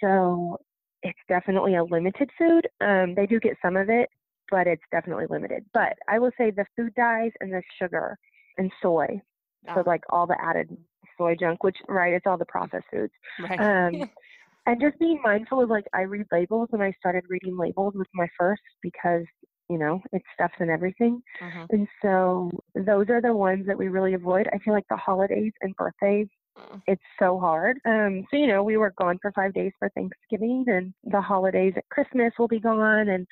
So 0.01 0.59
it's 1.03 1.18
definitely 1.29 1.77
a 1.77 1.85
limited 1.85 2.31
food. 2.38 2.66
Um, 2.81 3.14
they 3.14 3.27
do 3.27 3.38
get 3.38 3.57
some 3.62 3.77
of 3.77 3.90
it, 3.90 4.09
but 4.51 4.66
it's 4.66 4.83
definitely 4.90 5.27
limited. 5.29 5.64
But 5.75 5.94
I 6.09 6.18
will 6.18 6.31
say 6.38 6.51
the 6.51 6.64
food 6.77 6.94
dyes 6.94 7.33
and 7.40 7.53
the 7.53 7.62
sugar 7.81 8.16
and 8.59 8.70
soy. 8.83 9.20
Oh. 9.68 9.75
So 9.77 9.83
like 9.87 10.03
all 10.11 10.27
the 10.27 10.37
added 10.42 10.77
soy 11.18 11.37
junk, 11.38 11.62
which 11.62 11.77
right, 11.88 12.14
it's 12.14 12.27
all 12.27 12.38
the 12.38 12.47
processed 12.47 12.87
foods. 12.90 13.12
Right. 13.40 13.61
Um, 13.61 14.11
and 14.66 14.81
just 14.81 14.99
being 14.99 15.20
mindful 15.23 15.62
of 15.62 15.70
like 15.70 15.85
I 15.92 16.03
read 16.03 16.27
labels 16.33 16.70
and 16.73 16.83
I 16.83 16.92
started 16.99 17.25
reading 17.29 17.57
labels 17.57 17.94
with 17.97 18.09
my 18.14 18.27
first 18.38 18.62
because 18.83 19.25
you 19.68 19.79
know 19.79 20.00
it's 20.12 20.24
stuffs 20.35 20.55
and 20.59 20.70
everything 20.70 21.22
uh-huh. 21.40 21.66
and 21.70 21.88
so 22.03 22.50
those 22.74 23.07
are 23.09 23.20
the 23.20 23.33
ones 23.33 23.66
that 23.66 23.79
we 23.79 23.88
really 23.88 24.14
avoid 24.14 24.48
i 24.53 24.59
feel 24.59 24.74
like 24.74 24.87
the 24.90 24.96
holidays 24.96 25.53
and 25.62 25.74
birthdays 25.77 26.29
mm. 26.59 26.81
it's 26.87 27.03
so 27.18 27.38
hard. 27.38 27.79
Um, 27.85 28.24
so 28.31 28.37
you 28.37 28.46
know, 28.46 28.62
we 28.62 28.77
were 28.77 28.92
gone 28.96 29.18
for 29.20 29.33
five 29.33 29.55
days 29.55 29.72
for 29.79 29.88
Thanksgiving, 29.90 30.64
and 30.68 30.92
the 31.05 31.20
holidays 31.20 31.74
at 31.77 31.88
Christmas 31.88 32.33
will 32.38 32.48
be 32.48 32.61
gone. 32.61 33.09
And 33.09 33.27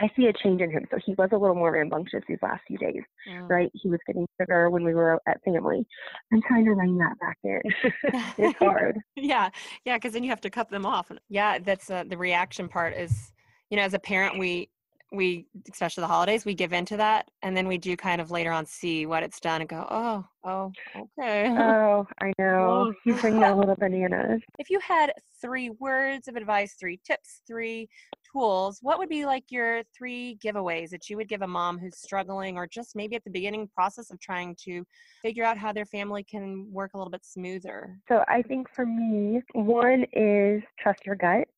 I 0.00 0.10
see 0.16 0.26
a 0.26 0.32
change 0.32 0.60
in 0.60 0.70
him. 0.70 0.86
So 0.90 0.98
he 1.04 1.14
was 1.16 1.30
a 1.32 1.36
little 1.36 1.54
more 1.54 1.72
rambunctious 1.72 2.22
these 2.28 2.38
last 2.42 2.62
few 2.66 2.78
days, 2.78 3.02
mm. 3.28 3.48
right? 3.48 3.70
He 3.74 3.88
was 3.88 4.00
getting 4.06 4.26
sugar 4.40 4.70
when 4.70 4.84
we 4.84 4.94
were 4.94 5.20
at 5.28 5.42
family. 5.44 5.86
I'm 6.32 6.42
trying 6.42 6.64
to 6.64 6.72
rein 6.72 6.98
that 6.98 7.18
back 7.20 7.38
in. 7.44 7.60
it's 8.38 8.58
hard. 8.58 8.98
yeah, 9.16 9.50
yeah, 9.84 9.96
because 9.96 10.12
then 10.12 10.24
you 10.24 10.30
have 10.30 10.40
to 10.42 10.50
cut 10.50 10.70
them 10.70 10.86
off. 10.86 11.10
Yeah, 11.28 11.58
that's 11.58 11.90
uh, 11.90 12.04
the 12.08 12.18
reaction 12.18 12.68
part. 12.68 12.94
Is 12.94 13.32
you 13.70 13.76
know, 13.76 13.82
as 13.82 13.94
a 13.94 13.98
parent, 13.98 14.38
we 14.38 14.68
we 15.14 15.46
especially 15.70 16.02
the 16.02 16.08
holidays 16.08 16.44
we 16.44 16.54
give 16.54 16.72
into 16.72 16.96
that 16.96 17.28
and 17.42 17.56
then 17.56 17.66
we 17.68 17.78
do 17.78 17.96
kind 17.96 18.20
of 18.20 18.30
later 18.30 18.50
on 18.50 18.66
see 18.66 19.06
what 19.06 19.22
it's 19.22 19.40
done 19.40 19.60
and 19.60 19.68
go 19.68 19.86
oh 19.90 20.24
oh 20.44 20.72
okay. 20.96 21.48
Oh 21.50 22.06
i 22.20 22.32
know. 22.38 22.92
You 23.04 23.14
bring 23.14 23.42
a 23.42 23.56
little 23.56 23.76
bananas 23.76 24.42
if 24.58 24.70
you 24.70 24.80
had 24.80 25.12
three 25.40 25.70
words 25.70 26.28
of 26.28 26.36
advice 26.36 26.74
three 26.78 27.00
tips 27.06 27.42
three 27.46 27.88
tools 28.30 28.78
what 28.82 28.98
would 28.98 29.08
be 29.08 29.24
like 29.24 29.44
your 29.48 29.82
three 29.96 30.38
giveaways 30.44 30.90
that 30.90 31.08
you 31.08 31.16
would 31.16 31.28
give 31.28 31.42
a 31.42 31.46
mom 31.46 31.78
who's 31.78 31.98
struggling 31.98 32.56
or 32.56 32.66
just 32.66 32.96
maybe 32.96 33.16
at 33.16 33.24
the 33.24 33.30
beginning 33.30 33.68
process 33.74 34.10
of 34.10 34.18
trying 34.20 34.56
to 34.64 34.84
figure 35.22 35.44
out 35.44 35.56
how 35.56 35.72
their 35.72 35.86
family 35.86 36.24
can 36.24 36.66
work 36.70 36.92
a 36.94 36.98
little 36.98 37.10
bit 37.10 37.24
smoother? 37.24 37.98
So 38.08 38.24
i 38.28 38.42
think 38.42 38.68
for 38.74 38.86
me 38.86 39.40
one 39.52 40.04
is 40.12 40.62
trust 40.78 41.06
your 41.06 41.16
gut 41.16 41.48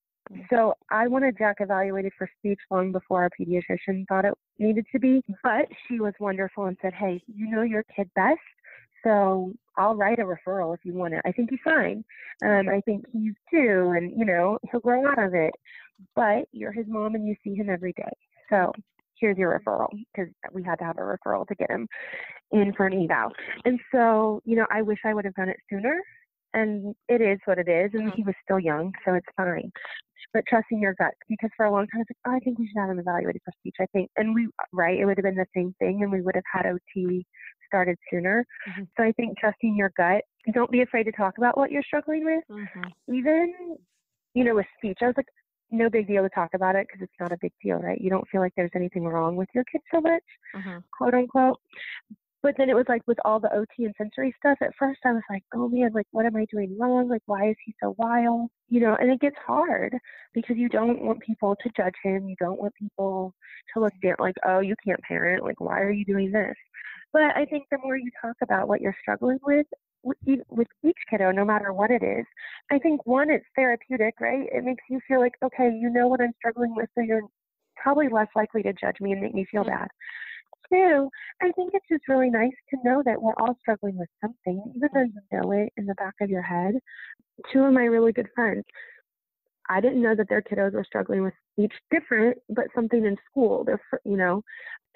so 0.50 0.74
I 0.90 1.06
wanted 1.06 1.36
Jack 1.38 1.56
evaluated 1.60 2.12
for 2.16 2.28
speech 2.38 2.58
long 2.70 2.92
before 2.92 3.22
our 3.22 3.30
pediatrician 3.30 4.06
thought 4.08 4.24
it 4.24 4.34
needed 4.58 4.86
to 4.92 4.98
be, 4.98 5.22
but 5.42 5.66
she 5.86 6.00
was 6.00 6.14
wonderful 6.18 6.66
and 6.66 6.76
said, 6.82 6.94
"Hey, 6.94 7.22
you 7.26 7.50
know 7.50 7.62
your 7.62 7.84
kid 7.84 8.10
best, 8.14 8.40
so 9.04 9.52
I'll 9.76 9.94
write 9.94 10.18
a 10.18 10.24
referral 10.24 10.74
if 10.74 10.80
you 10.84 10.94
want 10.94 11.14
it. 11.14 11.22
I 11.24 11.32
think 11.32 11.50
he's 11.50 11.60
fine. 11.64 12.04
Um, 12.44 12.68
I 12.68 12.80
think 12.82 13.04
he's 13.12 13.34
two, 13.50 13.92
and 13.96 14.12
you 14.18 14.24
know 14.24 14.58
he'll 14.70 14.80
grow 14.80 15.06
out 15.06 15.18
of 15.18 15.34
it. 15.34 15.54
But 16.14 16.48
you're 16.52 16.72
his 16.72 16.86
mom 16.88 17.14
and 17.14 17.26
you 17.26 17.36
see 17.42 17.54
him 17.54 17.70
every 17.70 17.92
day, 17.92 18.12
so 18.50 18.72
here's 19.18 19.38
your 19.38 19.58
referral 19.58 19.88
because 20.12 20.30
we 20.52 20.62
had 20.62 20.78
to 20.78 20.84
have 20.84 20.98
a 20.98 21.00
referral 21.00 21.46
to 21.46 21.54
get 21.54 21.70
him 21.70 21.88
in 22.52 22.72
for 22.74 22.86
an 22.86 23.04
eval. 23.04 23.32
And 23.64 23.80
so 23.92 24.42
you 24.44 24.56
know 24.56 24.66
I 24.70 24.82
wish 24.82 24.98
I 25.04 25.14
would 25.14 25.24
have 25.24 25.34
done 25.34 25.48
it 25.48 25.58
sooner 25.70 26.02
and 26.56 26.94
it 27.08 27.20
is 27.20 27.38
what 27.44 27.58
it 27.58 27.68
is, 27.68 27.90
and 27.94 28.08
mm-hmm. 28.08 28.16
he 28.16 28.22
was 28.24 28.34
still 28.44 28.58
young, 28.58 28.92
so 29.04 29.14
it's 29.14 29.26
fine 29.36 29.70
but 30.36 30.44
trusting 30.48 30.80
your 30.80 30.94
gut 30.98 31.14
because 31.28 31.50
for 31.56 31.64
a 31.64 31.72
long 31.72 31.86
time 31.88 32.02
it's 32.02 32.10
like, 32.10 32.32
oh, 32.32 32.36
I 32.36 32.40
think 32.40 32.58
we 32.58 32.66
should 32.66 32.78
have 32.78 32.90
him 32.90 32.98
evaluated 32.98 33.40
for 33.44 33.52
speech. 33.58 33.76
I 33.80 33.86
think, 33.92 34.10
and 34.16 34.34
we, 34.34 34.48
right, 34.72 34.98
it 34.98 35.06
would 35.06 35.16
have 35.16 35.24
been 35.24 35.34
the 35.34 35.46
same 35.54 35.74
thing, 35.78 36.02
and 36.02 36.12
we 36.12 36.20
would 36.20 36.34
have 36.34 36.44
had 36.52 36.66
OT 36.66 37.24
started 37.66 37.96
sooner. 38.10 38.44
Mm-hmm. 38.68 38.82
So 38.96 39.04
I 39.04 39.12
think 39.12 39.38
trusting 39.38 39.76
your 39.76 39.92
gut. 39.96 40.22
Don't 40.52 40.70
be 40.70 40.82
afraid 40.82 41.04
to 41.04 41.12
talk 41.12 41.38
about 41.38 41.56
what 41.56 41.70
you're 41.70 41.82
struggling 41.82 42.24
with. 42.24 42.44
Mm-hmm. 42.50 43.14
Even, 43.14 43.76
you 44.34 44.44
know, 44.44 44.54
with 44.54 44.66
speech, 44.76 44.98
I 45.02 45.06
was 45.06 45.14
like, 45.16 45.26
no 45.70 45.90
big 45.90 46.06
deal 46.06 46.22
to 46.22 46.28
talk 46.28 46.50
about 46.54 46.76
it 46.76 46.86
because 46.86 47.02
it's 47.02 47.18
not 47.18 47.32
a 47.32 47.38
big 47.40 47.52
deal, 47.62 47.78
right? 47.78 48.00
You 48.00 48.10
don't 48.10 48.28
feel 48.28 48.40
like 48.40 48.52
there's 48.56 48.70
anything 48.76 49.04
wrong 49.04 49.34
with 49.36 49.48
your 49.54 49.64
kid 49.64 49.80
so 49.92 50.00
much, 50.00 50.22
mm-hmm. 50.54 50.78
quote 50.96 51.14
unquote. 51.14 51.58
But 52.42 52.54
then 52.58 52.70
it 52.70 52.76
was 52.76 52.86
like 52.88 53.02
with 53.06 53.18
all 53.24 53.40
the 53.40 53.52
OT 53.52 53.84
and 53.84 53.94
sensory 53.96 54.34
stuff, 54.38 54.58
at 54.60 54.74
first 54.78 55.00
I 55.04 55.12
was 55.12 55.22
like, 55.30 55.42
oh 55.54 55.68
man, 55.68 55.90
like 55.94 56.06
what 56.10 56.26
am 56.26 56.36
I 56.36 56.46
doing 56.50 56.76
wrong? 56.78 57.08
Like 57.08 57.22
why 57.26 57.50
is 57.50 57.56
he 57.64 57.74
so 57.82 57.94
wild? 57.98 58.50
You 58.68 58.80
know, 58.80 58.96
and 59.00 59.10
it 59.10 59.20
gets 59.20 59.36
hard 59.44 59.96
because 60.34 60.56
you 60.56 60.68
don't 60.68 61.02
want 61.02 61.20
people 61.20 61.56
to 61.62 61.70
judge 61.76 61.94
him. 62.02 62.28
You 62.28 62.36
don't 62.38 62.60
want 62.60 62.74
people 62.74 63.34
to 63.74 63.80
look 63.80 63.92
at 64.04 64.20
like, 64.20 64.36
oh, 64.46 64.60
you 64.60 64.74
can't 64.84 65.00
parent. 65.00 65.44
Like 65.44 65.60
why 65.60 65.80
are 65.80 65.90
you 65.90 66.04
doing 66.04 66.30
this? 66.30 66.54
But 67.12 67.36
I 67.36 67.46
think 67.46 67.64
the 67.70 67.78
more 67.82 67.96
you 67.96 68.10
talk 68.20 68.36
about 68.42 68.68
what 68.68 68.80
you're 68.80 68.96
struggling 69.00 69.38
with, 69.42 69.66
with 70.02 70.68
each 70.84 70.98
kiddo, 71.10 71.32
no 71.32 71.44
matter 71.44 71.72
what 71.72 71.90
it 71.90 72.02
is, 72.02 72.26
I 72.70 72.78
think 72.78 73.06
one, 73.06 73.30
it's 73.30 73.46
therapeutic, 73.56 74.14
right? 74.20 74.46
It 74.52 74.64
makes 74.64 74.82
you 74.90 75.00
feel 75.08 75.20
like, 75.20 75.34
okay, 75.42 75.70
you 75.72 75.90
know 75.90 76.08
what 76.08 76.20
I'm 76.20 76.34
struggling 76.36 76.74
with, 76.76 76.88
so 76.94 77.02
you're 77.02 77.22
probably 77.76 78.08
less 78.08 78.28
likely 78.36 78.62
to 78.62 78.72
judge 78.72 78.96
me 79.00 79.12
and 79.12 79.20
make 79.20 79.34
me 79.34 79.46
feel 79.50 79.62
mm-hmm. 79.62 79.70
bad 79.70 79.88
too, 80.72 81.10
I 81.42 81.52
think 81.52 81.72
it's 81.74 81.86
just 81.88 82.08
really 82.08 82.30
nice 82.30 82.52
to 82.70 82.78
know 82.84 83.02
that 83.04 83.20
we're 83.20 83.34
all 83.38 83.56
struggling 83.60 83.96
with 83.96 84.08
something, 84.20 84.62
even 84.76 84.88
though 84.92 85.02
you 85.02 85.20
know 85.32 85.52
it 85.52 85.72
in 85.76 85.86
the 85.86 85.94
back 85.94 86.14
of 86.20 86.30
your 86.30 86.42
head. 86.42 86.74
Two 87.52 87.64
of 87.64 87.72
my 87.72 87.84
really 87.84 88.12
good 88.12 88.28
friends, 88.34 88.64
I 89.68 89.80
didn't 89.80 90.02
know 90.02 90.14
that 90.14 90.28
their 90.28 90.42
kiddos 90.42 90.72
were 90.72 90.84
struggling 90.84 91.22
with 91.22 91.34
each 91.58 91.72
different, 91.90 92.38
but 92.48 92.66
something 92.74 93.04
in 93.04 93.16
school. 93.30 93.64
They're, 93.64 93.80
you 94.04 94.16
know, 94.16 94.42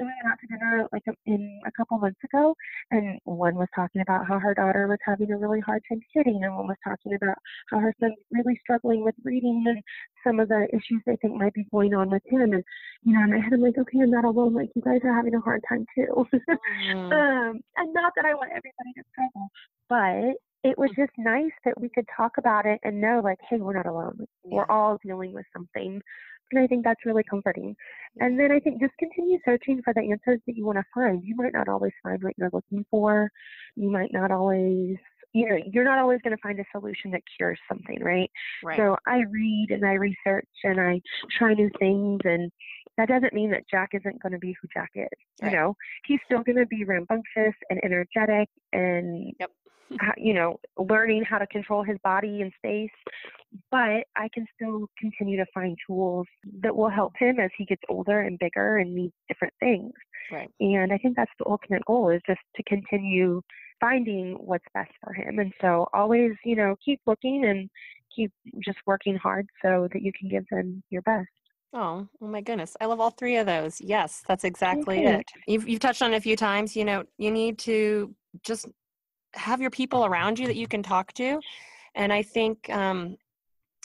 we 0.05 0.07
went 0.07 0.33
out 0.33 0.39
to 0.41 0.47
dinner 0.47 0.89
like 0.93 1.03
in 1.27 1.61
a 1.67 1.73
couple 1.73 1.99
months 1.99 2.21
ago, 2.25 2.55
and 2.91 3.19
one 3.25 3.55
was 3.55 3.69
talking 3.75 4.03
about 4.03 4.27
how 4.27 4.39
her 4.39 4.55
daughter 4.55 4.87
was 4.87 4.99
having 5.05 5.31
a 5.31 5.37
really 5.37 5.61
hard 5.61 5.83
time 5.89 6.01
sitting, 6.17 6.41
and 6.43 6.55
one 6.57 6.67
was 6.67 6.77
talking 6.85 7.15
about 7.15 7.37
how 7.71 7.79
her 7.79 7.95
son's 8.01 8.15
really 8.31 8.59
struggling 8.61 9.05
with 9.05 9.15
reading 9.25 9.65
and 9.67 9.83
some 10.25 10.41
of 10.41 10.49
the 10.49 10.67
issues 10.73 11.03
they 11.07 11.17
think 11.17 11.35
might 11.35 11.55
be 11.55 11.67
going 11.71 11.95
on 11.95 12.11
with 12.11 12.23
him. 12.27 12.53
And 12.53 12.65
you 13.03 13.15
know, 13.15 13.25
in 13.25 13.31
my 13.31 13.39
head, 13.39 13.53
I'm 13.53 13.61
like, 13.61 13.79
okay, 13.79 14.01
I'm 14.01 14.11
not 14.11 14.25
alone. 14.25 14.55
Like 14.55 14.71
you 14.75 14.83
guys 14.83 15.01
are 15.05 15.15
having 15.15 15.35
a 15.35 15.41
hard 15.41 15.63
time 15.69 15.87
too. 15.95 16.27
mm. 16.35 17.13
um, 17.13 17.61
and 17.77 17.95
not 17.95 18.13
that 18.17 18.25
I 18.25 18.35
want 18.35 18.51
everybody 18.51 18.93
to 18.97 19.03
struggle, 19.13 19.49
but 19.89 20.37
it 20.63 20.77
was 20.79 20.91
just 20.97 21.13
nice 21.17 21.53
that 21.65 21.81
we 21.81 21.89
could 21.89 22.07
talk 22.15 22.33
about 22.39 22.67
it 22.67 22.81
and 22.85 23.01
know, 23.01 23.21
like, 23.25 23.39
hey, 23.49 23.57
we're 23.57 23.75
not 23.75 23.87
alone. 23.87 24.19
Yeah. 24.45 24.57
We're 24.57 24.71
all 24.71 24.99
dealing 25.03 25.33
with 25.33 25.47
something. 25.53 26.03
And 26.53 26.63
I 26.63 26.67
think 26.67 26.85
that's 26.85 27.07
really 27.07 27.23
comforting. 27.29 27.77
And 28.19 28.39
then 28.39 28.51
I 28.51 28.59
think 28.59 28.81
just 28.81 28.95
continue 28.99 29.39
searching 29.45 29.81
for 29.85 29.95
the 29.95 30.01
answers 30.01 30.41
that 30.47 30.57
you 30.57 30.67
want 30.67 30.79
to 30.79 30.85
find. 30.95 31.23
You 31.25 31.37
might 31.37 31.53
not 31.53 31.69
always 31.69 31.93
find 32.03 32.23
what 32.23 32.35
you're 32.37 32.51
looking 32.53 32.85
for. 32.91 33.31
You 33.77 33.91
might 33.91 34.13
not 34.13 34.31
always, 34.33 34.97
you 35.33 35.49
know, 35.49 35.59
you're 35.73 35.85
not 35.85 35.99
always 35.99 36.21
going 36.23 36.37
to 36.37 36.43
find 36.43 36.59
a 36.59 36.65
solution 36.73 37.13
that 37.13 37.23
cures 37.37 37.59
something, 37.69 38.03
right? 38.03 38.31
right? 38.65 38.77
So 38.77 38.97
I 39.07 39.23
read 39.31 39.69
and 39.71 39.85
I 39.87 39.93
research 39.93 40.49
and 40.65 40.81
I 40.81 41.01
try 41.39 41.55
new 41.55 41.71
things. 41.79 42.21
And 42.25 42.51
that 42.97 43.09
doesn't 43.09 43.33
mean 43.33 43.51
that 43.51 43.69
Jack 43.71 43.91
isn't 43.93 44.23
going 44.23 44.33
to 44.33 44.39
be 44.39 44.55
who 44.61 44.69
Jack 44.73 44.91
is. 44.95 45.07
Right. 45.43 45.53
You 45.53 45.57
know, 45.57 45.77
he's 46.07 46.21
still 46.25 46.43
going 46.43 46.59
to 46.59 46.67
be 46.67 46.85
rambunctious 46.85 47.55
and 47.71 47.81
energetic 47.85 48.49
and 48.73 49.33
yep 49.39 49.51
you 50.17 50.35
know, 50.35 50.59
learning 50.79 51.25
how 51.25 51.39
to 51.39 51.47
control 51.47 51.83
his 51.83 51.97
body 52.03 52.43
and 52.43 52.53
space. 52.59 52.91
But 53.71 54.05
I 54.17 54.29
can 54.33 54.47
still 54.55 54.87
continue 54.99 55.37
to 55.37 55.47
find 55.53 55.77
tools 55.87 56.27
that 56.63 56.75
will 56.75 56.89
help 56.89 57.13
him 57.19 57.41
as 57.41 57.51
he 57.57 57.65
gets 57.65 57.83
older 57.89 58.21
and 58.21 58.39
bigger 58.39 58.79
and 58.79 58.95
needs 58.95 59.15
different 59.29 59.55
things. 59.61 59.93
Right. 60.31 60.51
And 60.61 60.93
I 60.93 60.99
think 60.99 61.17
that's 61.17 61.33
the 61.39 61.49
ultimate 61.49 61.85
goal 61.87 62.11
is 62.11 62.21
just 62.27 62.41
to 62.57 62.63
continue 62.65 63.43
finding 63.81 64.35
what's 64.35 64.65
best 64.75 64.93
for 65.03 65.13
him. 65.13 65.39
And 65.41 65.53
so 65.61 65.89
always, 65.93 66.33
you 66.45 66.55
know, 66.55 66.77
keep 66.85 67.01
looking 67.07 67.45
and 67.47 67.69
keep 68.15 68.31
just 68.65 68.79
working 68.87 69.17
hard 69.17 69.47
so 69.63 69.89
that 69.93 70.03
you 70.03 70.13
can 70.19 70.29
give 70.29 70.45
them 70.51 70.83
your 70.91 71.03
best. 71.03 71.29
Oh, 71.73 72.09
oh 72.21 72.27
my 72.27 72.41
goodness. 72.41 72.77
I 72.81 72.87
love 72.87 73.01
all 73.01 73.11
three 73.11 73.37
of 73.37 73.47
those. 73.47 73.81
Yes, 73.81 74.23
that's 74.27 74.45
exactly 74.45 75.07
okay. 75.07 75.21
it. 75.21 75.27
You've, 75.47 75.69
you've 75.69 75.81
touched 75.81 76.03
on 76.03 76.13
it 76.13 76.17
a 76.17 76.21
few 76.21 76.37
times. 76.37 76.75
You 76.75 76.85
know, 76.85 77.05
you 77.17 77.31
need 77.31 77.59
to 77.61 78.15
just 78.43 78.67
have 79.35 79.61
your 79.61 79.71
people 79.71 80.05
around 80.05 80.39
you 80.39 80.47
that 80.47 80.57
you 80.57 80.67
can 80.67 80.83
talk 80.83 81.13
to 81.13 81.41
and 81.95 82.13
i 82.13 82.23
think 82.23 82.69
um, 82.71 83.17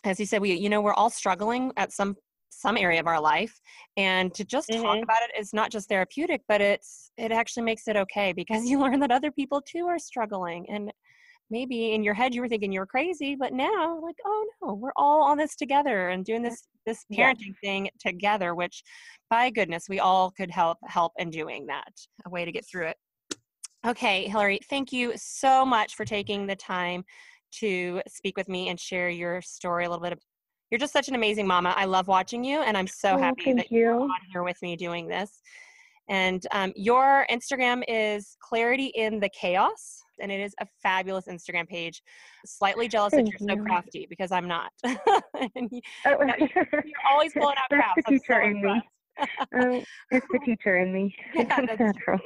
as 0.04 0.20
you 0.20 0.26
said 0.26 0.42
we 0.42 0.54
you 0.54 0.70
know 0.70 0.82
we're 0.82 0.94
all 0.94 1.10
struggling 1.10 1.72
at 1.78 1.92
some 1.92 2.16
some 2.50 2.78
area 2.78 3.00
of 3.00 3.08
our 3.08 3.20
life 3.20 3.60
and 3.98 4.34
to 4.34 4.46
just 4.46 4.70
mm-hmm. 4.70 4.82
talk 4.82 5.04
about 5.04 5.22
it 5.22 5.40
is 5.40 5.54
not 5.54 5.72
just 5.72 5.90
therapeutic 5.90 6.42
but 6.48 6.62
it's 6.62 7.12
it 7.18 7.32
actually 7.32 7.64
makes 7.64 7.88
it 7.88 7.96
okay 7.96 8.34
because 8.34 8.66
you 8.70 8.80
learn 8.80 9.00
that 9.00 9.12
other 9.12 9.32
people 9.32 9.62
too 9.62 9.86
are 9.88 10.00
struggling 10.00 10.66
and 10.70 10.92
maybe 11.50 11.94
in 11.94 12.04
your 12.04 12.14
head 12.14 12.34
you 12.34 12.42
were 12.42 12.48
thinking 12.48 12.72
you 12.72 12.80
were 12.80 12.86
crazy 12.86 13.36
but 13.36 13.54
now 13.54 14.00
like 14.02 14.16
oh 14.26 14.46
no 14.62 14.74
we're 14.74 14.92
all 14.96 15.24
on 15.24 15.38
this 15.38 15.56
together 15.56 16.10
and 16.10 16.26
doing 16.26 16.42
this 16.42 16.68
this 16.86 17.06
parenting 17.12 17.38
yeah. 17.48 17.54
thing 17.64 17.90
together 18.00 18.56
which 18.56 18.84
by 19.30 19.50
goodness 19.50 19.86
we 19.88 20.00
all 20.00 20.32
could 20.32 20.50
help 20.50 20.78
help 20.86 21.12
in 21.18 21.30
doing 21.30 21.66
that 21.68 21.92
a 22.26 22.30
way 22.30 22.46
to 22.46 22.52
get 22.52 22.66
through 22.68 22.88
it 22.88 22.98
Okay, 23.86 24.28
Hillary, 24.28 24.60
thank 24.68 24.92
you 24.92 25.14
so 25.16 25.64
much 25.64 25.94
for 25.94 26.06
taking 26.06 26.48
the 26.48 26.56
time 26.56 27.06
to 27.60 28.02
speak 28.08 28.36
with 28.36 28.50
me 28.50 28.70
and 28.70 28.80
share 28.80 29.10
your 29.10 29.44
story 29.44 29.86
a 29.86 29.90
little 29.90 30.02
bit. 30.02 30.12
Of, 30.12 30.20
you're 30.72 30.80
just 30.80 30.92
such 30.92 31.08
an 31.08 31.14
amazing 31.14 31.46
mama. 31.46 31.72
I 31.78 31.86
love 31.86 32.08
watching 32.08 32.44
you, 32.44 32.62
and 32.62 32.76
I'm 32.76 32.88
so 32.88 33.12
oh, 33.12 33.18
happy 33.20 33.54
that 33.54 33.70
you. 33.70 33.82
you're 33.82 34.00
on 34.00 34.10
here 34.32 34.42
with 34.42 34.60
me 34.64 34.76
doing 34.76 35.08
this. 35.08 35.40
And 36.08 36.46
um, 36.52 36.72
your 36.76 37.26
Instagram 37.32 37.84
is 37.88 38.38
Clarity 38.40 38.92
in 38.96 39.20
the 39.20 39.30
Chaos, 39.30 40.04
and 40.20 40.32
it 40.32 40.40
is 40.40 40.54
a 40.60 40.68
fabulous 40.84 41.26
Instagram 41.28 41.68
page. 41.68 42.02
Slightly 42.46 42.88
jealous 42.88 43.12
Thank 43.12 43.32
that 43.32 43.42
you're 43.42 43.58
you. 43.58 43.64
so 43.64 43.64
crafty 43.64 44.08
because 44.10 44.32
I'm 44.32 44.48
not. 44.48 44.72
you, 44.86 45.82
are 46.06 46.38
always 47.10 47.34
pulling 47.34 47.56
out 47.58 47.70
crafts. 47.70 48.04
Teacher 48.08 48.42
so 48.42 48.42
in 48.42 48.62
me 48.62 48.82
um, 49.20 49.28
it's 50.12 50.26
the 50.32 50.40
teacher 50.46 50.78
in 50.78 50.94
me. 50.94 51.16
It 51.34 51.50
comes 51.50 51.70
natural. 51.80 52.20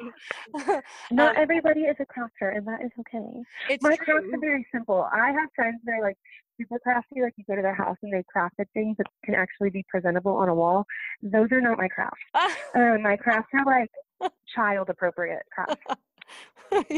Not 1.12 1.36
um, 1.36 1.42
everybody 1.42 1.82
is 1.82 1.96
a 2.00 2.06
crafter, 2.06 2.56
and 2.56 2.68
that 2.68 2.82
is 2.82 2.92
okay. 3.00 3.44
It's 3.70 3.84
My 3.84 3.96
true. 3.96 4.06
crafts 4.06 4.28
are 4.34 4.40
very 4.40 4.66
simple. 4.74 5.08
I 5.12 5.32
have 5.32 5.50
friends 5.56 5.82
that 5.86 5.94
are 5.94 6.02
like 6.02 6.18
super 6.60 6.80
crafty, 6.80 7.22
like 7.22 7.34
you 7.38 7.44
go 7.48 7.56
to 7.56 7.62
their 7.62 7.76
house 7.76 7.98
and 8.04 8.14
they 8.14 8.24
crafted 8.36 8.66
things 8.74 8.96
that 8.98 9.08
can 9.24 9.36
actually 9.36 9.70
be 9.70 9.86
presentable 9.90 10.36
on 10.36 10.50
a 10.50 10.56
wall. 10.56 10.86
Those 11.22 11.52
are 11.52 11.62
not 11.62 11.78
my 11.78 11.88
crafts. 11.88 12.20
um, 12.76 13.02
my 13.02 13.16
crafts 13.16 13.50
are 13.54 13.66
like 13.66 14.32
child 14.54 14.90
appropriate 14.90 15.44
crafts. 15.54 15.82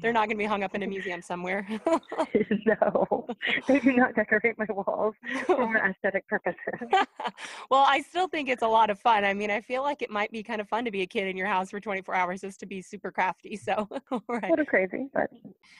They're 0.00 0.12
not 0.12 0.28
going 0.28 0.30
to 0.30 0.36
be 0.36 0.44
hung 0.44 0.62
up 0.62 0.74
in 0.74 0.82
a 0.82 0.86
museum 0.88 1.22
somewhere. 1.22 1.66
no, 2.66 3.26
they 3.66 3.78
do 3.80 3.92
not 3.92 4.14
decorate 4.14 4.58
my 4.58 4.66
walls 4.70 5.14
for 5.46 5.76
aesthetic 5.76 6.26
purposes. 6.28 6.88
well, 7.70 7.84
I 7.86 8.00
still 8.02 8.28
think 8.28 8.48
it's 8.48 8.62
a 8.62 8.68
lot 8.68 8.90
of 8.90 8.98
fun. 8.98 9.24
I 9.24 9.34
mean, 9.34 9.50
I 9.50 9.60
feel 9.60 9.82
like 9.82 10.02
it 10.02 10.10
might 10.10 10.30
be 10.30 10.42
kind 10.42 10.60
of 10.60 10.68
fun 10.68 10.84
to 10.84 10.90
be 10.90 11.02
a 11.02 11.06
kid 11.06 11.26
in 11.26 11.36
your 11.36 11.46
house 11.46 11.70
for 11.70 11.80
24 11.80 12.14
hours 12.14 12.40
just 12.40 12.60
to 12.60 12.66
be 12.66 12.80
super 12.80 13.10
crafty. 13.10 13.56
So, 13.56 13.88
right. 14.28 14.48
What 14.48 14.60
a 14.60 14.64
crazy, 14.64 15.08
but. 15.12 15.30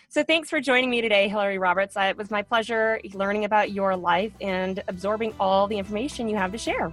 So, 0.08 0.22
thanks 0.22 0.50
for 0.50 0.60
joining 0.60 0.90
me 0.90 1.00
today, 1.00 1.28
Hillary 1.28 1.58
Roberts. 1.58 1.96
I, 1.96 2.08
it 2.08 2.16
was 2.16 2.30
my 2.30 2.42
pleasure 2.42 3.00
learning 3.14 3.44
about 3.44 3.72
your 3.72 3.96
life 3.96 4.32
and 4.40 4.82
absorbing 4.88 5.34
all 5.38 5.66
the 5.66 5.78
information 5.78 6.28
you 6.28 6.36
have 6.36 6.52
to 6.52 6.58
share. 6.58 6.92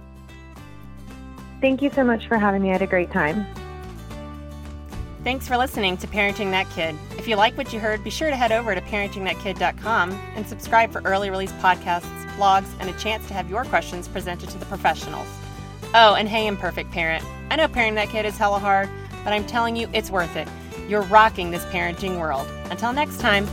Thank 1.60 1.82
you 1.82 1.90
so 1.90 2.04
much 2.04 2.28
for 2.28 2.38
having 2.38 2.62
me. 2.62 2.68
I 2.68 2.72
had 2.72 2.82
a 2.82 2.86
great 2.86 3.10
time. 3.10 3.46
Thanks 5.26 5.48
for 5.48 5.56
listening 5.56 5.96
to 5.96 6.06
Parenting 6.06 6.52
That 6.52 6.70
Kid. 6.70 6.94
If 7.18 7.26
you 7.26 7.34
like 7.34 7.56
what 7.58 7.72
you 7.72 7.80
heard, 7.80 8.04
be 8.04 8.10
sure 8.10 8.30
to 8.30 8.36
head 8.36 8.52
over 8.52 8.76
to 8.76 8.80
parentingthatkid.com 8.80 10.12
and 10.12 10.46
subscribe 10.46 10.92
for 10.92 11.02
early 11.04 11.30
release 11.30 11.50
podcasts, 11.54 12.24
blogs, 12.36 12.72
and 12.78 12.88
a 12.88 12.92
chance 12.92 13.26
to 13.26 13.34
have 13.34 13.50
your 13.50 13.64
questions 13.64 14.06
presented 14.06 14.50
to 14.50 14.58
the 14.58 14.66
professionals. 14.66 15.26
Oh, 15.94 16.14
and 16.14 16.28
hey, 16.28 16.46
imperfect 16.46 16.92
parent. 16.92 17.24
I 17.50 17.56
know 17.56 17.66
parenting 17.66 17.96
that 17.96 18.10
kid 18.10 18.24
is 18.24 18.38
hella 18.38 18.60
hard, 18.60 18.88
but 19.24 19.32
I'm 19.32 19.44
telling 19.46 19.74
you, 19.74 19.90
it's 19.92 20.12
worth 20.12 20.36
it. 20.36 20.46
You're 20.88 21.02
rocking 21.02 21.50
this 21.50 21.64
parenting 21.64 22.20
world. 22.20 22.46
Until 22.70 22.92
next 22.92 23.18
time. 23.18 23.48